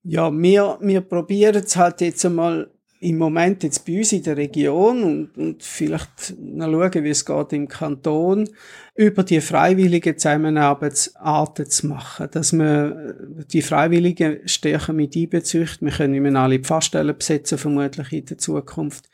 [0.03, 2.69] Ja, wir, wir probieren es halt jetzt einmal
[3.03, 7.25] im Moment jetzt bei uns in der Region und, und vielleicht noch schauen, wie es
[7.25, 8.47] geht im Kanton,
[8.95, 13.15] über die freiwillige Zusammenarbeitsarten zu machen, dass man
[13.51, 15.79] die Freiwilligen stärker mit einbezieht.
[15.81, 19.09] Wir können nicht mehr alle Pfarrstellen besetzen, vermutlich in der Zukunft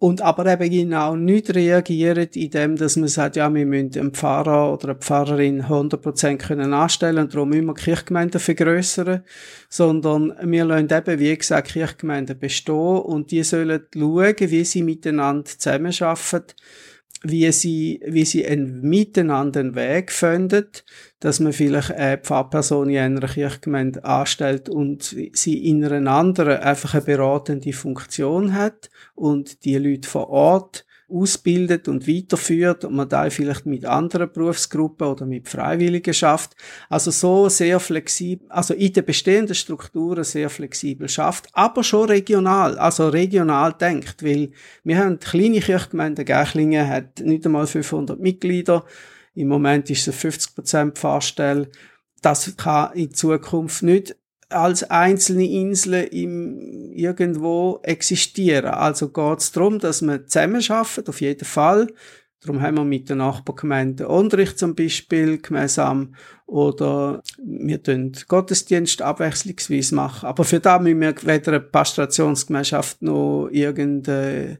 [0.00, 4.72] und aber eben genau nicht reagieren, indem dass man sagt, ja, wir müssen einen Pfarrer
[4.72, 9.22] oder eine Pfarrerin 100% können anstellen und darum immer Kirchgemeinden vergrößern,
[9.68, 15.44] sondern wir lassen eben, wie gesagt, Kirchgemeinden bestehen und die sollen schauen, wie sie miteinander
[15.44, 16.54] zusammenarbeiten
[17.22, 20.66] wie sie, wie sie einen miteinander Weg finden,
[21.20, 26.94] dass man vielleicht eine Pfarrperson in einer Kirchgemeinde anstellt und sie in einer anderen einfach
[26.94, 33.28] eine beratende Funktion hat und die Leute vor Ort ausbildet und weiterführt und man da
[33.30, 36.56] vielleicht mit anderen Berufsgruppen oder mit Freiwilligen schafft.
[36.88, 42.78] Also so sehr flexibel, also in den bestehenden Strukturen sehr flexibel schafft, aber schon regional,
[42.78, 44.50] also regional denkt, weil
[44.84, 48.84] wir haben kleine Kirchgemeinde, Gächlingen hat nicht einmal 500 Mitglieder,
[49.34, 51.68] im Moment ist es 50 Prozent Pfarrstelle.
[52.20, 54.16] Das kann in Zukunft nicht
[54.50, 58.70] als einzelne Inseln im, irgendwo existieren.
[58.70, 61.88] Also geht es darum, dass man zusammen arbeitet, auf jeden Fall.
[62.42, 66.14] Darum haben wir mit den Nachbargemeinden Unterricht zum Beispiel gemeinsam
[66.46, 70.26] oder wir tun Gottesdienst abwechslungsweise machen.
[70.26, 74.58] Aber für da müssen wir weder eine Pastoationsgemeinschaft noch irgendeine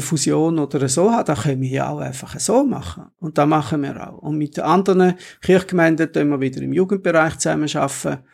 [0.00, 1.24] Fusion oder so haben.
[1.24, 3.04] Da können wir ja auch einfach so machen.
[3.20, 4.18] Und da machen wir auch.
[4.18, 8.24] Und mit den anderen Kirchgemeinden tun wir wieder im Jugendbereich zusammenarbeiten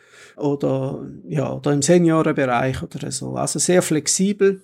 [0.41, 3.35] oder, ja, oder im Seniorenbereich oder so.
[3.35, 4.63] Also sehr flexibel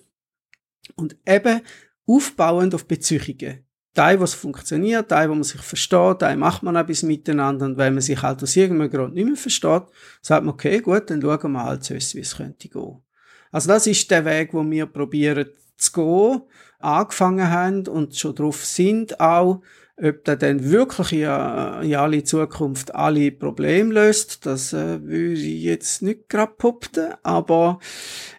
[0.96, 1.60] und eben
[2.06, 3.64] aufbauend auf Beziehungen.
[3.94, 7.94] Teil, was funktioniert, Teil, wo man sich versteht, Teil macht man etwas miteinander und wenn
[7.94, 9.82] man sich halt aus irgendeinem Grund nicht mehr versteht,
[10.20, 13.02] sagt man, okay, gut, dann schauen wir halt zuerst, wie es könnte gehen.
[13.50, 16.42] Also das ist der Weg, wo wir probieren zu gehen,
[16.78, 19.62] angefangen haben und schon drauf sind auch,
[20.00, 25.62] ob der dann wirklich in, in alle Zukunft alle Probleme löst, das äh, würde ich
[25.62, 27.80] jetzt nicht gerade popten, aber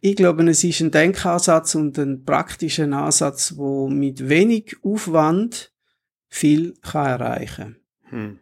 [0.01, 5.71] ich glaube, es ist ein Denkansatz und ein praktischer Ansatz, wo mit wenig Aufwand
[6.29, 7.75] viel kann erreichen
[8.09, 8.39] hm.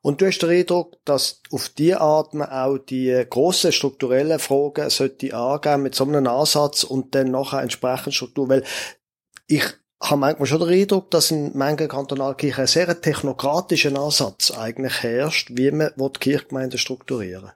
[0.00, 4.90] Und du hast den Eindruck, dass auf diese Art man auch die grossen strukturellen Fragen
[4.90, 8.64] sollte angehen mit so einem Ansatz und dann nachher entsprechend Struktur, weil
[9.46, 9.64] ich
[10.00, 15.50] habe manchmal schon den Eindruck, dass in manchen Kantonalkirchen ein sehr technokratischer Ansatz eigentlich herrscht,
[15.52, 17.52] wie man die Kirchgemeinden strukturieren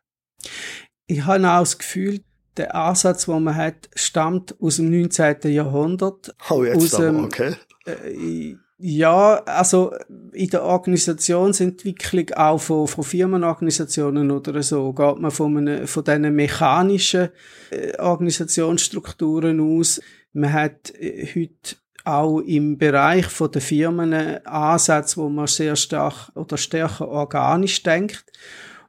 [1.07, 2.21] Ich habe auch das Gefühl,
[2.57, 5.53] der Ansatz, den man hat, stammt aus dem 19.
[5.53, 6.35] Jahrhundert.
[6.51, 7.55] Oh, jetzt aus aber, okay.
[7.87, 9.95] Äh, ja, also
[10.33, 16.35] in der Organisationsentwicklung auch von, von Firmenorganisationen oder so geht man von, einem, von diesen
[16.35, 17.29] mechanischen
[17.71, 20.01] äh, Organisationsstrukturen aus.
[20.33, 24.13] Man hat äh, heute auch im Bereich von der Firmen
[24.47, 28.25] Ansätze, wo man sehr stark oder stärker organisch denkt.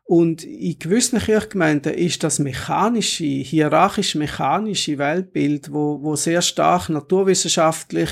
[0.06, 8.10] Und in gewissen Kirchgemeinden ist das mechanische, hierarchisch-mechanische Weltbild, wo, wo sehr stark naturwissenschaftlich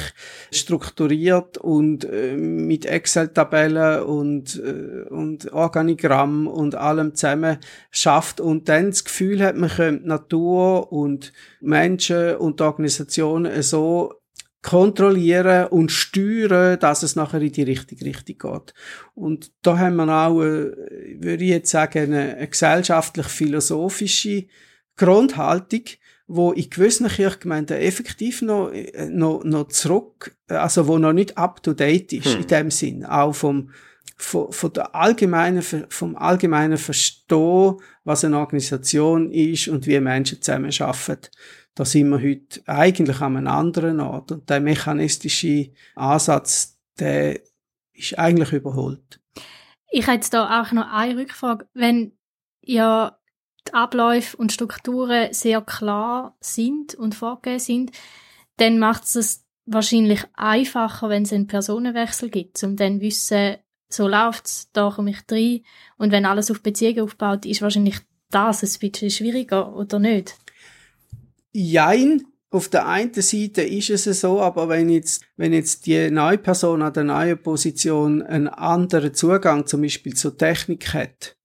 [0.53, 7.57] strukturiert und äh, mit Excel-Tabellen und, äh, und Organigramm und allem zusammen
[7.91, 14.20] schafft und dann das Gefühl hat, man könnte Natur und Menschen und Organisationen so
[14.61, 18.73] kontrollieren und steuern, dass es nachher in die richtige Richtung geht.
[19.15, 20.71] Und da haben wir auch, äh,
[21.19, 24.45] würde ich jetzt sagen, eine, eine gesellschaftlich-philosophische
[24.97, 25.83] Grundhaltung,
[26.27, 31.63] wo in gewissen Kirchgemeinden effektiv noch, äh, noch, noch zurück, also wo noch nicht up
[31.63, 32.41] to date ist, hm.
[32.41, 33.71] in dem Sinn, auch vom,
[34.21, 41.29] von, von der allgemeinen, vom allgemeinen Verstehen, was eine Organisation ist und wie Menschen zusammenarbeiten
[41.75, 44.31] da sind wir heute eigentlich an einem anderen Ort.
[44.31, 47.39] Und der mechanistische Ansatz, der
[47.93, 49.19] ist eigentlich überholt.
[49.89, 51.67] Ich hätte da auch noch eine Rückfrage.
[51.73, 52.13] Wenn
[52.61, 53.17] ja
[53.67, 57.91] die Abläufe und Strukturen sehr klar sind und vorgegeben sind,
[58.57, 63.55] dann macht es wahrscheinlich einfacher, wenn es einen Personenwechsel gibt, um dann zu wissen,
[63.93, 65.61] so läuft's, da komme ich rein.
[65.97, 67.99] Und wenn alles auf Beziehungen aufbaut, ist wahrscheinlich
[68.29, 70.35] das ein bisschen schwieriger, oder nicht?
[71.51, 76.37] Jein, auf der einen Seite ist es so, aber wenn jetzt, wenn jetzt die neue
[76.37, 81.35] Person an der neuen Position einen anderen Zugang zum Beispiel zur Technik hat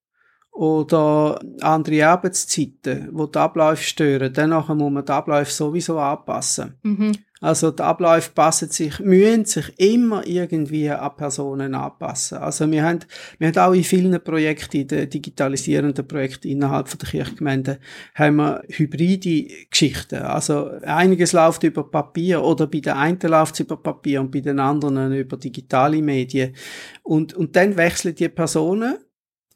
[0.56, 6.74] oder andere Arbeitszeiten, wo die Abläufe stören, dann muss man die Abläufe sowieso anpassen.
[6.82, 7.12] Mhm.
[7.42, 12.38] Also die Abläufe passen sich, müssen sich immer irgendwie an Personen anpassen.
[12.38, 13.00] Also wir haben,
[13.38, 17.78] wir haben auch in vielen Projekten, in den digitalisierenden Projekten innerhalb von der Kirchgemeinde,
[18.14, 20.22] haben wir hybride Geschichten.
[20.22, 24.40] Also einiges läuft über Papier oder bei den einen läuft es über Papier und bei
[24.40, 26.54] den anderen über digitale Medien.
[27.02, 28.96] Und, und dann wechseln die Personen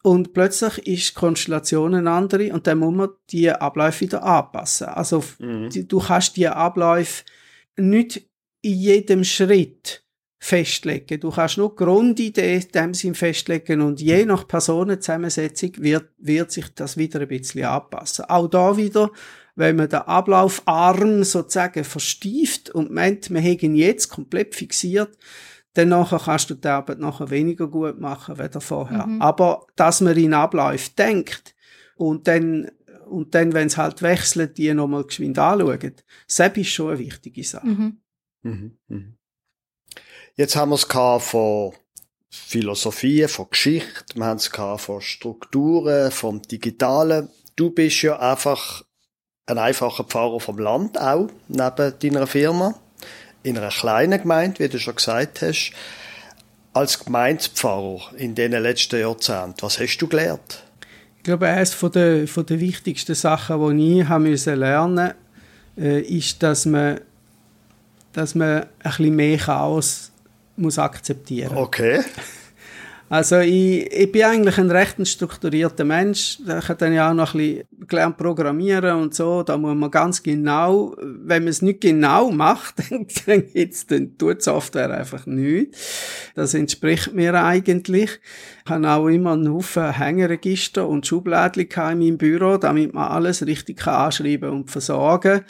[0.02, 4.88] und plötzlich ist die Konstellation eine andere und dann muss man die Abläufe wieder anpassen.
[4.88, 5.68] Also mhm.
[5.70, 7.24] du kannst die Abläufe
[7.76, 8.28] nicht
[8.62, 10.04] in jedem Schritt
[10.38, 11.20] festlegen.
[11.20, 16.74] Du kannst nur Grundidee in dem Sinn festlegen und je nach Personenzusammensetzung wird, wird sich
[16.74, 18.24] das wieder ein bisschen anpassen.
[18.24, 19.10] Auch da wieder,
[19.54, 25.18] wenn man den Ablaufarm sozusagen verstieft und meint, wir hätten jetzt komplett fixiert,
[25.74, 29.06] dann nachher kannst du die Arbeit nachher weniger gut machen, als vorher.
[29.06, 29.22] Mhm.
[29.22, 31.54] Aber, dass man in Abläufe denkt
[31.96, 32.70] und dann
[33.10, 35.94] und dann, wenn es halt wechselt, die nochmal geschwind anschauen.
[36.26, 37.66] Das ist schon eine wichtige Sache.
[37.66, 38.00] Mhm.
[38.42, 38.78] Mhm.
[38.86, 39.16] Mhm.
[40.36, 40.84] Jetzt haben wir es
[41.24, 41.72] von
[42.30, 47.28] Philosophie, von Geschichte, wir haben es von Strukturen, vom Digitalen.
[47.56, 48.84] Du bist ja einfach
[49.46, 52.74] ein einfacher Pfarrer vom Land auch, neben deiner Firma.
[53.42, 55.72] In einer kleinen Gemeinde, wie du schon gesagt hast.
[56.72, 60.62] Als Gemeindepfarrer in den letzten Jahrzehnten, was hast du gelernt?
[61.16, 65.14] Ich glaube, eines von der, von der wichtigsten Sachen, die ich haben müssen lernen
[65.76, 67.00] äh, ist, dass man,
[68.12, 70.12] dass man ein bisschen mehr Chaos
[70.56, 71.64] muss akzeptieren muss.
[71.64, 72.00] Okay.
[73.12, 76.38] Also ich, ich bin eigentlich ein recht strukturierter Mensch.
[76.46, 79.42] Ich habe dann ja auch noch ein bisschen gelernt programmieren und so.
[79.42, 83.44] Da muss man ganz genau, wenn man es nicht genau macht, dann, dann,
[83.88, 86.30] dann tut Software einfach nichts.
[86.36, 88.20] Das entspricht mir eigentlich.
[88.64, 93.44] Ich habe auch immer einen Haufen Hängeregister und Schubladen in meinem Büro, damit man alles
[93.44, 95.40] richtig anschreiben und versorgen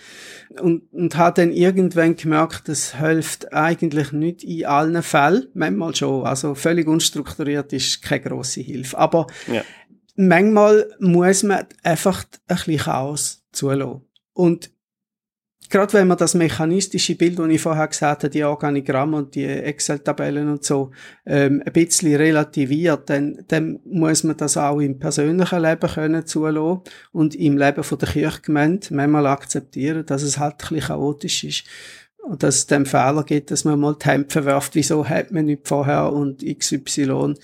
[0.58, 6.26] und, und habe dann irgendwann gemerkt, das hilft eigentlich nicht in allen Fällen, manchmal schon,
[6.26, 9.62] also völlig unstrukturiert ist keine grosse Hilfe, aber ja.
[10.16, 14.02] manchmal muss man einfach ein bisschen Chaos zulassen.
[14.32, 14.70] Und
[15.70, 19.46] gerade wenn man das mechanistische Bild, das ich vorher gesagt habe, die Organigramme und die
[19.46, 20.90] Excel-Tabellen und so,
[21.24, 26.82] ähm, ein bisschen relativiert, dann, dann muss man das auch im persönlichen Leben können zulassen
[27.12, 31.64] und im Leben von der Kirchgemeinde manchmal akzeptieren, dass es halt ein bisschen chaotisch ist.
[32.22, 35.46] Und dass es dem Fehler gibt, dass man mal die Hemd wirft, wieso hat man
[35.46, 37.34] nicht vorher und XY.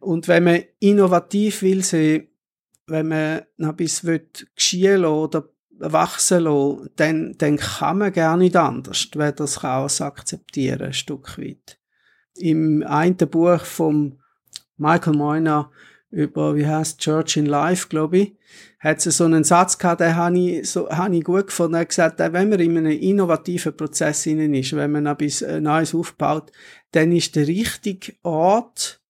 [0.00, 2.28] Und wenn man innovativ will sein,
[2.86, 9.08] wenn man noch wird geschehen oder wachsen lassen, dann, dann kann man gar nicht anders,
[9.14, 11.78] wenn das Chaos akzeptieren, ein Stück weit.
[12.36, 14.18] Im einen Buch vom
[14.76, 15.70] Michael Moyner
[16.10, 18.36] über, wie heißt Church in Life, glaube ich,
[18.78, 21.74] hat es so einen Satz gehabt, den habe ich, so, habe ich gut gefunden.
[21.74, 25.60] Er hat gesagt, wenn man in einem innovativen Prozess innen ist, wenn man etwas äh,
[25.60, 26.52] Neues aufbaut,
[26.92, 29.00] dann ist der richtige Ort,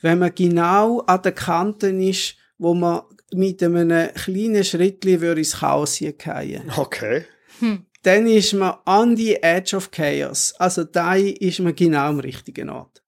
[0.00, 5.58] wenn man genau an der Kante ist, wo man mit einem kleinen Schritt würde ins
[5.58, 6.70] Chaos hier fallen.
[6.76, 7.24] Okay.
[7.58, 7.86] Hm.
[8.02, 10.54] Dann ist man on the edge of chaos.
[10.58, 13.02] Also da ist man genau am richtigen Ort.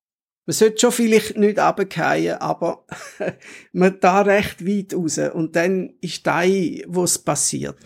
[0.49, 2.87] Man sollte schon vielleicht nicht runterfallen, aber
[3.73, 5.19] man da recht weit raus.
[5.19, 6.43] Und dann ist da,
[6.87, 7.77] wo es passiert.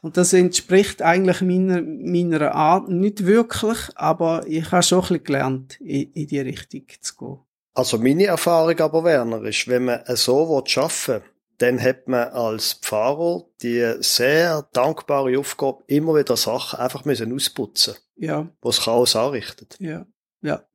[0.00, 5.24] Und das entspricht eigentlich meiner, meiner Art nicht wirklich, aber ich habe schon ein bisschen
[5.24, 7.38] gelernt, in, in die Richtung zu gehen.
[7.74, 11.22] Also meine Erfahrung aber, Werner, ist, wenn man so arbeiten will,
[11.58, 17.96] dann hat man als Pfarrer die sehr dankbare Aufgabe, immer wieder Sachen einfach müssen ausputzen.
[18.16, 18.48] Ja.
[18.62, 19.76] Was Chaos anrichtet.
[19.78, 20.06] Ja.
[20.40, 20.67] Ja.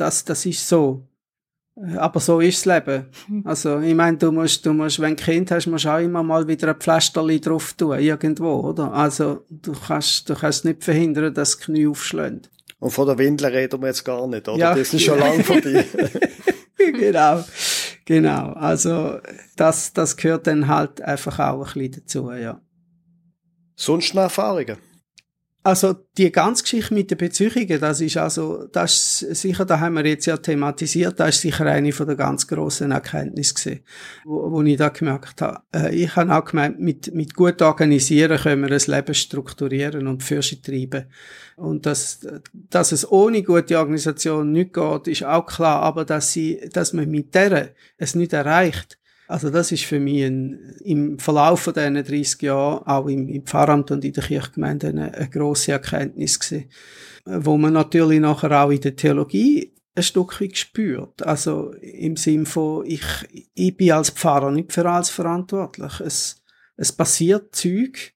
[0.00, 1.04] Das, das ist so.
[1.96, 3.06] Aber so ist das Leben.
[3.26, 3.42] Hm.
[3.44, 6.00] Also, ich meine, du musst, du musst, wenn du ein Kind hast, musst du auch
[6.00, 8.92] immer mal wieder ein Pflasterli drauf tun, irgendwo, oder?
[8.92, 12.50] Also, du kannst, du kannst nicht verhindern, dass das Knie aufschlägt.
[12.80, 14.58] Und von der Windel reden wir jetzt gar nicht, oder?
[14.58, 14.74] Ja.
[14.74, 15.84] Das ist schon lange vorbei.
[16.76, 17.44] genau.
[18.08, 19.18] Genau, also
[19.56, 22.58] das, das gehört dann halt einfach auch ein bisschen dazu, ja.
[23.76, 24.78] Sonst noch Erfahrungen?
[25.64, 29.96] Also die ganze Geschichte mit den Beziehungen, das ist also, das ist sicher, da haben
[29.96, 33.80] wir jetzt ja thematisiert, das ist sicher eine von der ganz grossen Erkenntnisse gewesen,
[34.24, 35.60] wo, wo ich da gemerkt habe.
[35.74, 40.22] Äh, ich habe auch gemeint, mit, mit gut organisieren können wir das Leben strukturieren und
[40.22, 41.06] Fürsche treiben.
[41.56, 42.20] Und dass,
[42.52, 47.10] dass es ohne gute Organisation nicht geht, ist auch klar, aber dass sie, dass man
[47.10, 48.97] mit der es nicht erreicht,
[49.28, 53.44] also das ist für mich ein, im Verlauf von diesen 30 Jahren, auch im, im
[53.44, 56.70] Pfarramt und in der Kirchgemeinde, eine, eine grosse Erkenntnis gewesen,
[57.26, 61.22] wo man natürlich nachher auch in der Theologie ein Stück weit gespürt.
[61.26, 63.04] Also im Sinn von, ich,
[63.52, 66.00] ich bin als Pfarrer nicht für alles verantwortlich.
[66.00, 66.42] Es,
[66.78, 68.14] es passiert Zeug,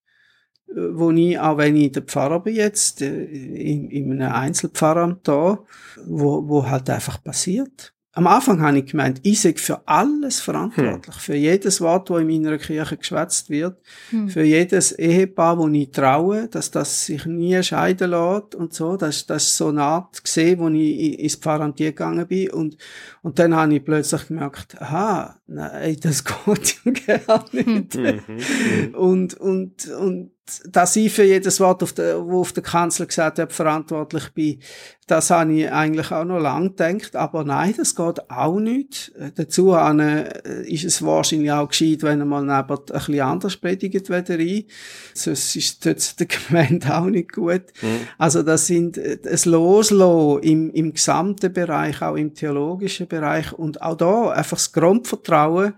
[0.75, 5.63] wo ich, auch wenn ich der Pfarrer bin jetzt, äh, in, in einem Einzelpfarramt da,
[6.07, 11.15] wo, wo halt einfach passiert am Anfang habe ich gemeint, ich sei für alles verantwortlich.
[11.15, 11.21] Hm.
[11.21, 13.79] Für jedes Wort, das in meiner Kirche geschwätzt wird.
[14.11, 14.29] Hm.
[14.29, 18.99] Für jedes Ehepaar, wo ich traue, dass das sich nie scheiden lässt und so.
[18.99, 22.51] Das, das ist so eine Art gesehen, wo ich ins Pfarrantier gegangen bin.
[22.51, 22.77] Und,
[23.23, 27.95] und dann habe ich plötzlich gemerkt, aha, nein, das geht ja gar nicht.
[27.95, 28.95] Hm.
[28.95, 30.33] Und, und, und,
[30.69, 34.59] dass ich für jedes Wort, auf der, wo auf der Kanzel gesagt hat, verantwortlich bin,
[35.07, 37.17] das habe ich eigentlich auch noch lange gedacht.
[37.17, 39.13] Aber nein, das geht auch nicht.
[39.19, 44.09] Äh, dazu äh, ist es wahrscheinlich auch gescheit, wenn mal neben ein bisschen anders predigt
[44.09, 44.65] wieder rein.
[45.15, 47.65] Sonst ist das der Gemeinde auch nicht gut.
[47.81, 48.09] Mhm.
[48.19, 53.83] Also das sind äh, es Loslassen im, im gesamten Bereich, auch im theologischen Bereich und
[53.83, 55.75] auch da einfach das Grundvertrauen,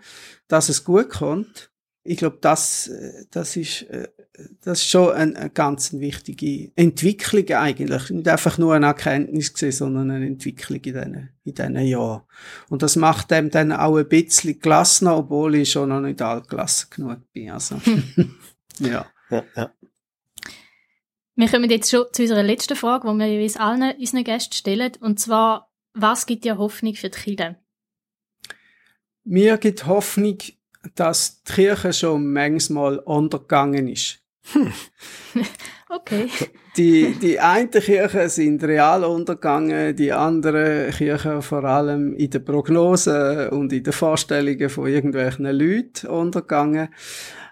[0.48, 1.70] dass es gut kommt.
[2.06, 2.90] Ich glaube, das,
[3.30, 3.86] das ist
[4.62, 8.11] das ist schon eine, eine ganz wichtige Entwicklung eigentlich.
[8.11, 12.22] Nicht einfach nur eine Erkenntnis gesehen, sondern eine Entwicklung in diesen, in diesen Jahren.
[12.68, 16.91] Und das macht dem dann auch ein bisschen gelassener, obwohl ich schon noch nicht altgelassen
[16.91, 17.51] genug bin.
[17.51, 17.80] Also,
[18.80, 19.07] ja.
[19.30, 19.72] ja, ja.
[21.37, 24.93] Wir kommen jetzt schon zu unserer letzten Frage, die wir jeweils allen unseren Gästen stellen.
[25.01, 27.57] Und zwar, was gibt dir Hoffnung für die Kirche?
[29.24, 30.39] Mir gibt Hoffnung,
[30.95, 34.24] dass die Kirche schon manchmal untergegangen ist.
[34.53, 34.72] Hm.
[35.88, 36.28] okay.
[36.76, 43.49] Die, die einen Kirchen sind real untergegangen, die anderen Kirchen vor allem in den Prognosen
[43.51, 46.88] und in den Vorstellungen von irgendwelchen Leuten untergegangen.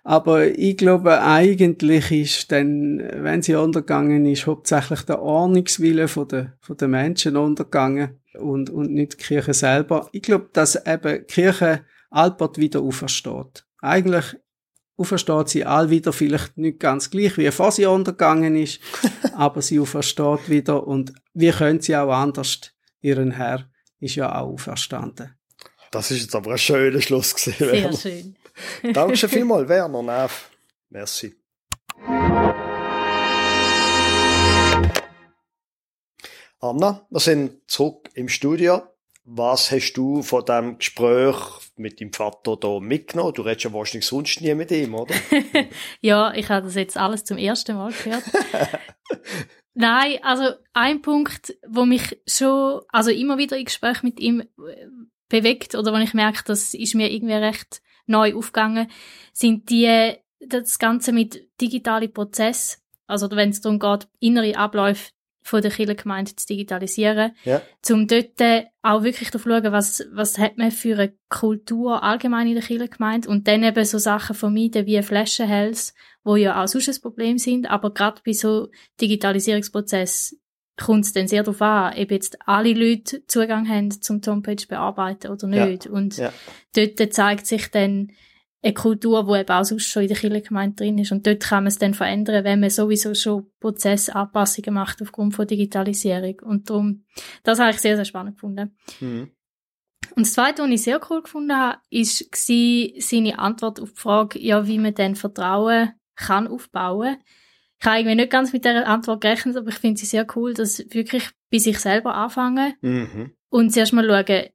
[0.04, 6.52] Aber ich glaube, eigentlich ist dann, wenn sie untergegangen ist, hauptsächlich der Ordnungswille von den,
[6.60, 10.08] von den Menschen untergegangen und, und nicht die Kirche selber.
[10.10, 13.64] Ich glaube, dass eben die Kirche allbald wieder aufersteht.
[13.80, 14.36] Eigentlich
[15.02, 18.80] aufersteht sie all wieder, vielleicht nicht ganz gleich, wie vor sie untergegangen ist,
[19.36, 22.60] aber sie aufersteht wieder und wir können sie auch anders.
[23.00, 25.36] Ihren Herr ist ja auch auferstanden.
[25.90, 27.56] Das ist jetzt aber ein schöner Schluss gewesen.
[27.58, 27.96] Sehr Werner.
[27.96, 28.36] schön.
[28.92, 30.50] Danke vielmals, Werner Neff.
[30.90, 31.34] Merci.
[36.60, 38.82] Anna, wir sind zurück im Studio.
[39.24, 41.36] Was hast du von dem Gespräch
[41.76, 43.32] mit deinem Vater da mitgenommen?
[43.34, 45.14] Du redest ja wahrscheinlich sonst nie mit ihm, oder?
[46.00, 48.24] ja, ich habe das jetzt alles zum ersten Mal gehört.
[49.74, 54.46] Nein, also ein Punkt, wo mich schon, also immer wieder in Gespräch mit ihm äh,
[55.28, 58.90] bewegt oder wo ich merke, das ist mir irgendwie recht neu aufgegangen,
[59.32, 62.82] sind die, das Ganze mit digitalen Prozess.
[63.06, 65.12] Also wenn es darum geht, innere Abläufe
[65.42, 67.60] von der Kirchengemeinde zu digitalisieren, ja.
[67.90, 68.40] um dort
[68.82, 73.28] auch wirklich zu schauen, was, was hat man für eine Kultur allgemein in der Kirchengemeinde
[73.28, 77.70] und dann eben so Sachen vermeiden wie Flaschenhals, wo ja auch sonst ein Problem sind,
[77.70, 78.68] aber gerade bei so
[79.00, 80.36] Digitalisierungsprozess
[80.76, 85.30] kommt es dann sehr darauf an, ob jetzt alle Leute Zugang haben zum Homepage bearbeiten
[85.30, 85.86] oder nicht.
[85.86, 85.90] Ja.
[85.90, 86.32] Und ja.
[86.74, 88.12] dort zeigt sich dann,
[88.62, 91.10] eine Kultur, die eben auch sonst schon in der Kirchengemeinde drin ist.
[91.10, 95.46] Und dort kann man es dann verändern, wenn man sowieso schon Prozessanpassungen macht aufgrund von
[95.46, 96.40] Digitalisierung.
[96.44, 97.04] Und darum,
[97.42, 98.76] das habe ich sehr, sehr spannend gefunden.
[99.00, 99.30] Mhm.
[100.14, 104.38] Und das Zweite, was ich sehr cool gefunden habe, ist seine Antwort auf die Frage,
[104.38, 107.16] ja, wie man denn Vertrauen kann aufbauen.
[107.80, 110.54] Ich habe irgendwie nicht ganz mit dieser Antwort gerechnet, aber ich finde sie sehr cool,
[110.54, 113.32] dass wirklich bei sich selber anfangen mhm.
[113.48, 114.50] und zuerst mal schauen,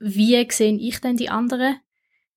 [0.00, 1.76] wie sehe ich denn die anderen?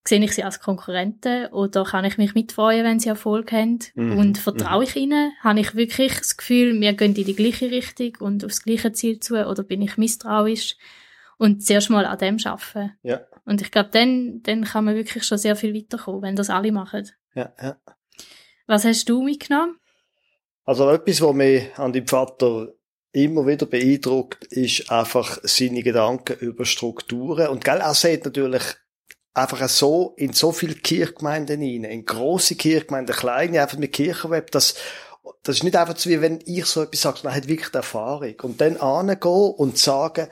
[0.07, 3.79] Sehe ich sie als Konkurrenten oder kann ich mich mitfreuen, wenn sie Erfolg haben?
[3.95, 4.17] Mhm.
[4.17, 5.31] Und vertraue ich ihnen?
[5.41, 9.19] Habe ich wirklich das Gefühl, wir gehen in die gleiche Richtung und aufs gleiche Ziel
[9.19, 9.45] zu?
[9.45, 10.77] Oder bin ich misstrauisch?
[11.37, 12.93] Und zuerst mal an dem arbeiten.
[13.03, 13.21] Ja.
[13.45, 16.71] Und ich glaube, dann, dann kann man wirklich schon sehr viel weiterkommen, wenn das alle
[16.71, 17.09] machen.
[17.33, 17.77] Ja, ja.
[18.67, 19.77] Was hast du mitgenommen?
[20.63, 22.69] Also etwas, was mich an deinem Vater
[23.11, 27.49] immer wieder beeindruckt, ist einfach seine Gedanken über Strukturen.
[27.49, 28.63] Und gell, er sieht natürlich
[29.35, 34.75] einfach so in so viele Kirchgemeinden rein, in grosse Kirchgemeinden, kleine, einfach mit Kirchenweb, das,
[35.43, 37.77] das ist nicht einfach so, wie wenn ich so etwas sage, man hat wirklich die
[37.77, 38.33] Erfahrung.
[38.41, 40.27] Und dann angehen und sagen,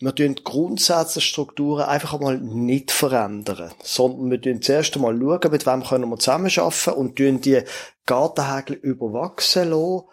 [0.00, 5.66] wir tun grundsätzliche Strukturen einfach einmal nicht verändern, sondern wir tun zuerst einmal schauen, mit
[5.66, 7.62] wem können wir zusammenarbeiten und tun die
[8.04, 10.04] Gartenhägel überwachsen lassen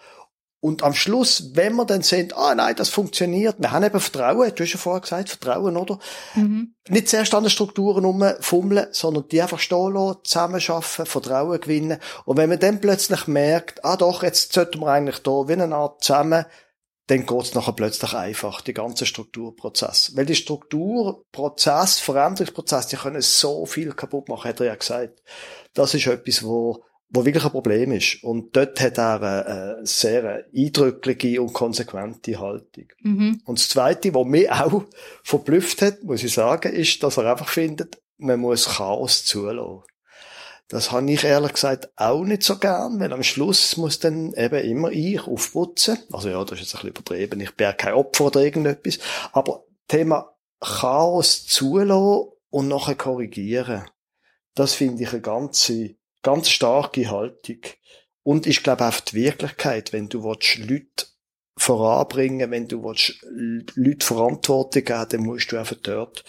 [0.63, 4.49] und am Schluss, wenn wir dann sehen, ah nein, das funktioniert, wir haben eben Vertrauen,
[4.55, 5.99] du hast ja vorher gesagt, Vertrauen, oder?
[6.35, 6.73] Mhm.
[6.87, 11.99] Nicht zuerst an den Strukturen rumfummeln, sondern die einfach stehen lassen, zusammenarbeiten, Vertrauen gewinnen.
[12.23, 15.75] Und wenn man dann plötzlich merkt, ah doch, jetzt sollten wir eigentlich da wie eine
[15.75, 16.45] Art zusammen
[17.07, 20.15] dann geht's nachher plötzlich einfach, die ganze Strukturprozess.
[20.15, 25.21] Weil die Strukturprozess, Veränderungsprozess, die können so viel kaputt machen, hat er ja gesagt.
[25.73, 28.23] Das ist etwas, wo, wo wirklich ein Problem ist.
[28.23, 32.87] Und dort hat er eine, eine sehr eindrückliche und konsequente Haltung.
[33.01, 33.41] Mhm.
[33.45, 34.83] Und das Zweite, was mich auch
[35.23, 39.83] verblüfft hat, muss ich sagen, ist, dass er einfach findet, man muss Chaos zulassen.
[40.69, 44.63] Das habe ich ehrlich gesagt auch nicht so gern, weil am Schluss muss dann eben
[44.63, 45.99] immer ich aufputzen.
[46.11, 47.41] Also ja, das ist jetzt ein bisschen übertrieben.
[47.41, 48.97] Ich bin ja kein Opfer oder irgendetwas.
[49.33, 53.83] Aber Thema Chaos zulassen und nachher korrigieren.
[54.55, 57.59] Das finde ich eine ganze, ganz starke Haltung.
[58.23, 61.05] Und ich glaube auch die Wirklichkeit, wenn du willst, Leute
[61.57, 63.23] voranbringen, wenn du willst,
[63.75, 66.23] Leute Verantwortung geben, dann musst du einfach dort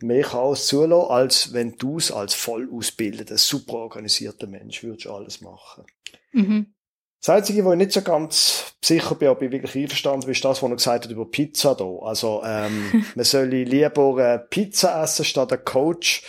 [0.00, 5.40] mehr Chaos zulassen, als wenn du es als voll ausgebildeter, super organisierter Mensch würdest alles
[5.40, 5.84] machen.
[6.32, 6.74] Mhm.
[7.20, 10.44] Das Einzige, wo ich nicht so ganz sicher bin, ob ich wirklich einverstanden bin, ist
[10.44, 11.84] das, was er gesagt hat über Pizza da.
[12.02, 16.22] Also, ähm, man soll lieber äh, Pizza essen statt ein Coach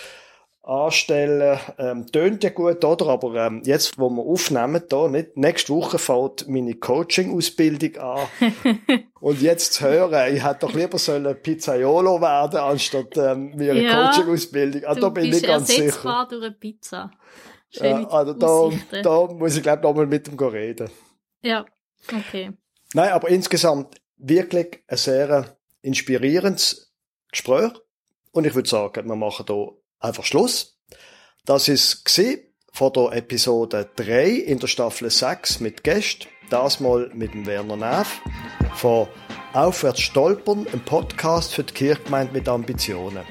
[0.69, 1.59] anstellen.
[1.77, 3.07] Ähm, tönt ja gut, oder?
[3.07, 8.27] Aber ähm, jetzt, wo wir aufnehmen, da, nicht, nächste Woche fällt meine Coaching-Ausbildung an.
[9.19, 13.83] und jetzt zu hören, ich hätte doch lieber sollen Pizzaiolo werden, anstatt ähm, mir eine
[13.83, 14.83] ja, Coaching-Ausbildung.
[14.85, 16.27] Ah, da bin ich ganz sicher.
[16.29, 17.11] durch eine Pizza.
[17.71, 18.69] Ja, also da,
[19.03, 20.89] da muss ich glaube noch mal mit ihm reden.
[21.43, 21.65] Ja,
[22.11, 22.51] okay.
[22.93, 26.93] Nein, aber insgesamt wirklich ein sehr inspirierendes
[27.31, 27.71] Gespräch.
[28.31, 30.77] Und ich würde sagen, wir machen hier einfach Schluss.
[31.45, 32.03] Das ist
[32.73, 36.27] von der Episode 3 in der Staffel 6 mit Gästen.
[36.49, 38.21] Das mal mit dem Werner Neff
[38.75, 39.07] von
[39.53, 43.25] Aufwärts stolpern, ein Podcast für die Kirchgemeinde mit Ambitionen.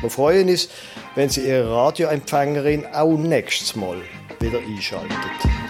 [0.00, 0.68] Wir freuen uns,
[1.14, 4.02] wenn Sie Ihre Radioempfängerin auch nächstes Mal
[4.40, 5.63] wieder einschaltet.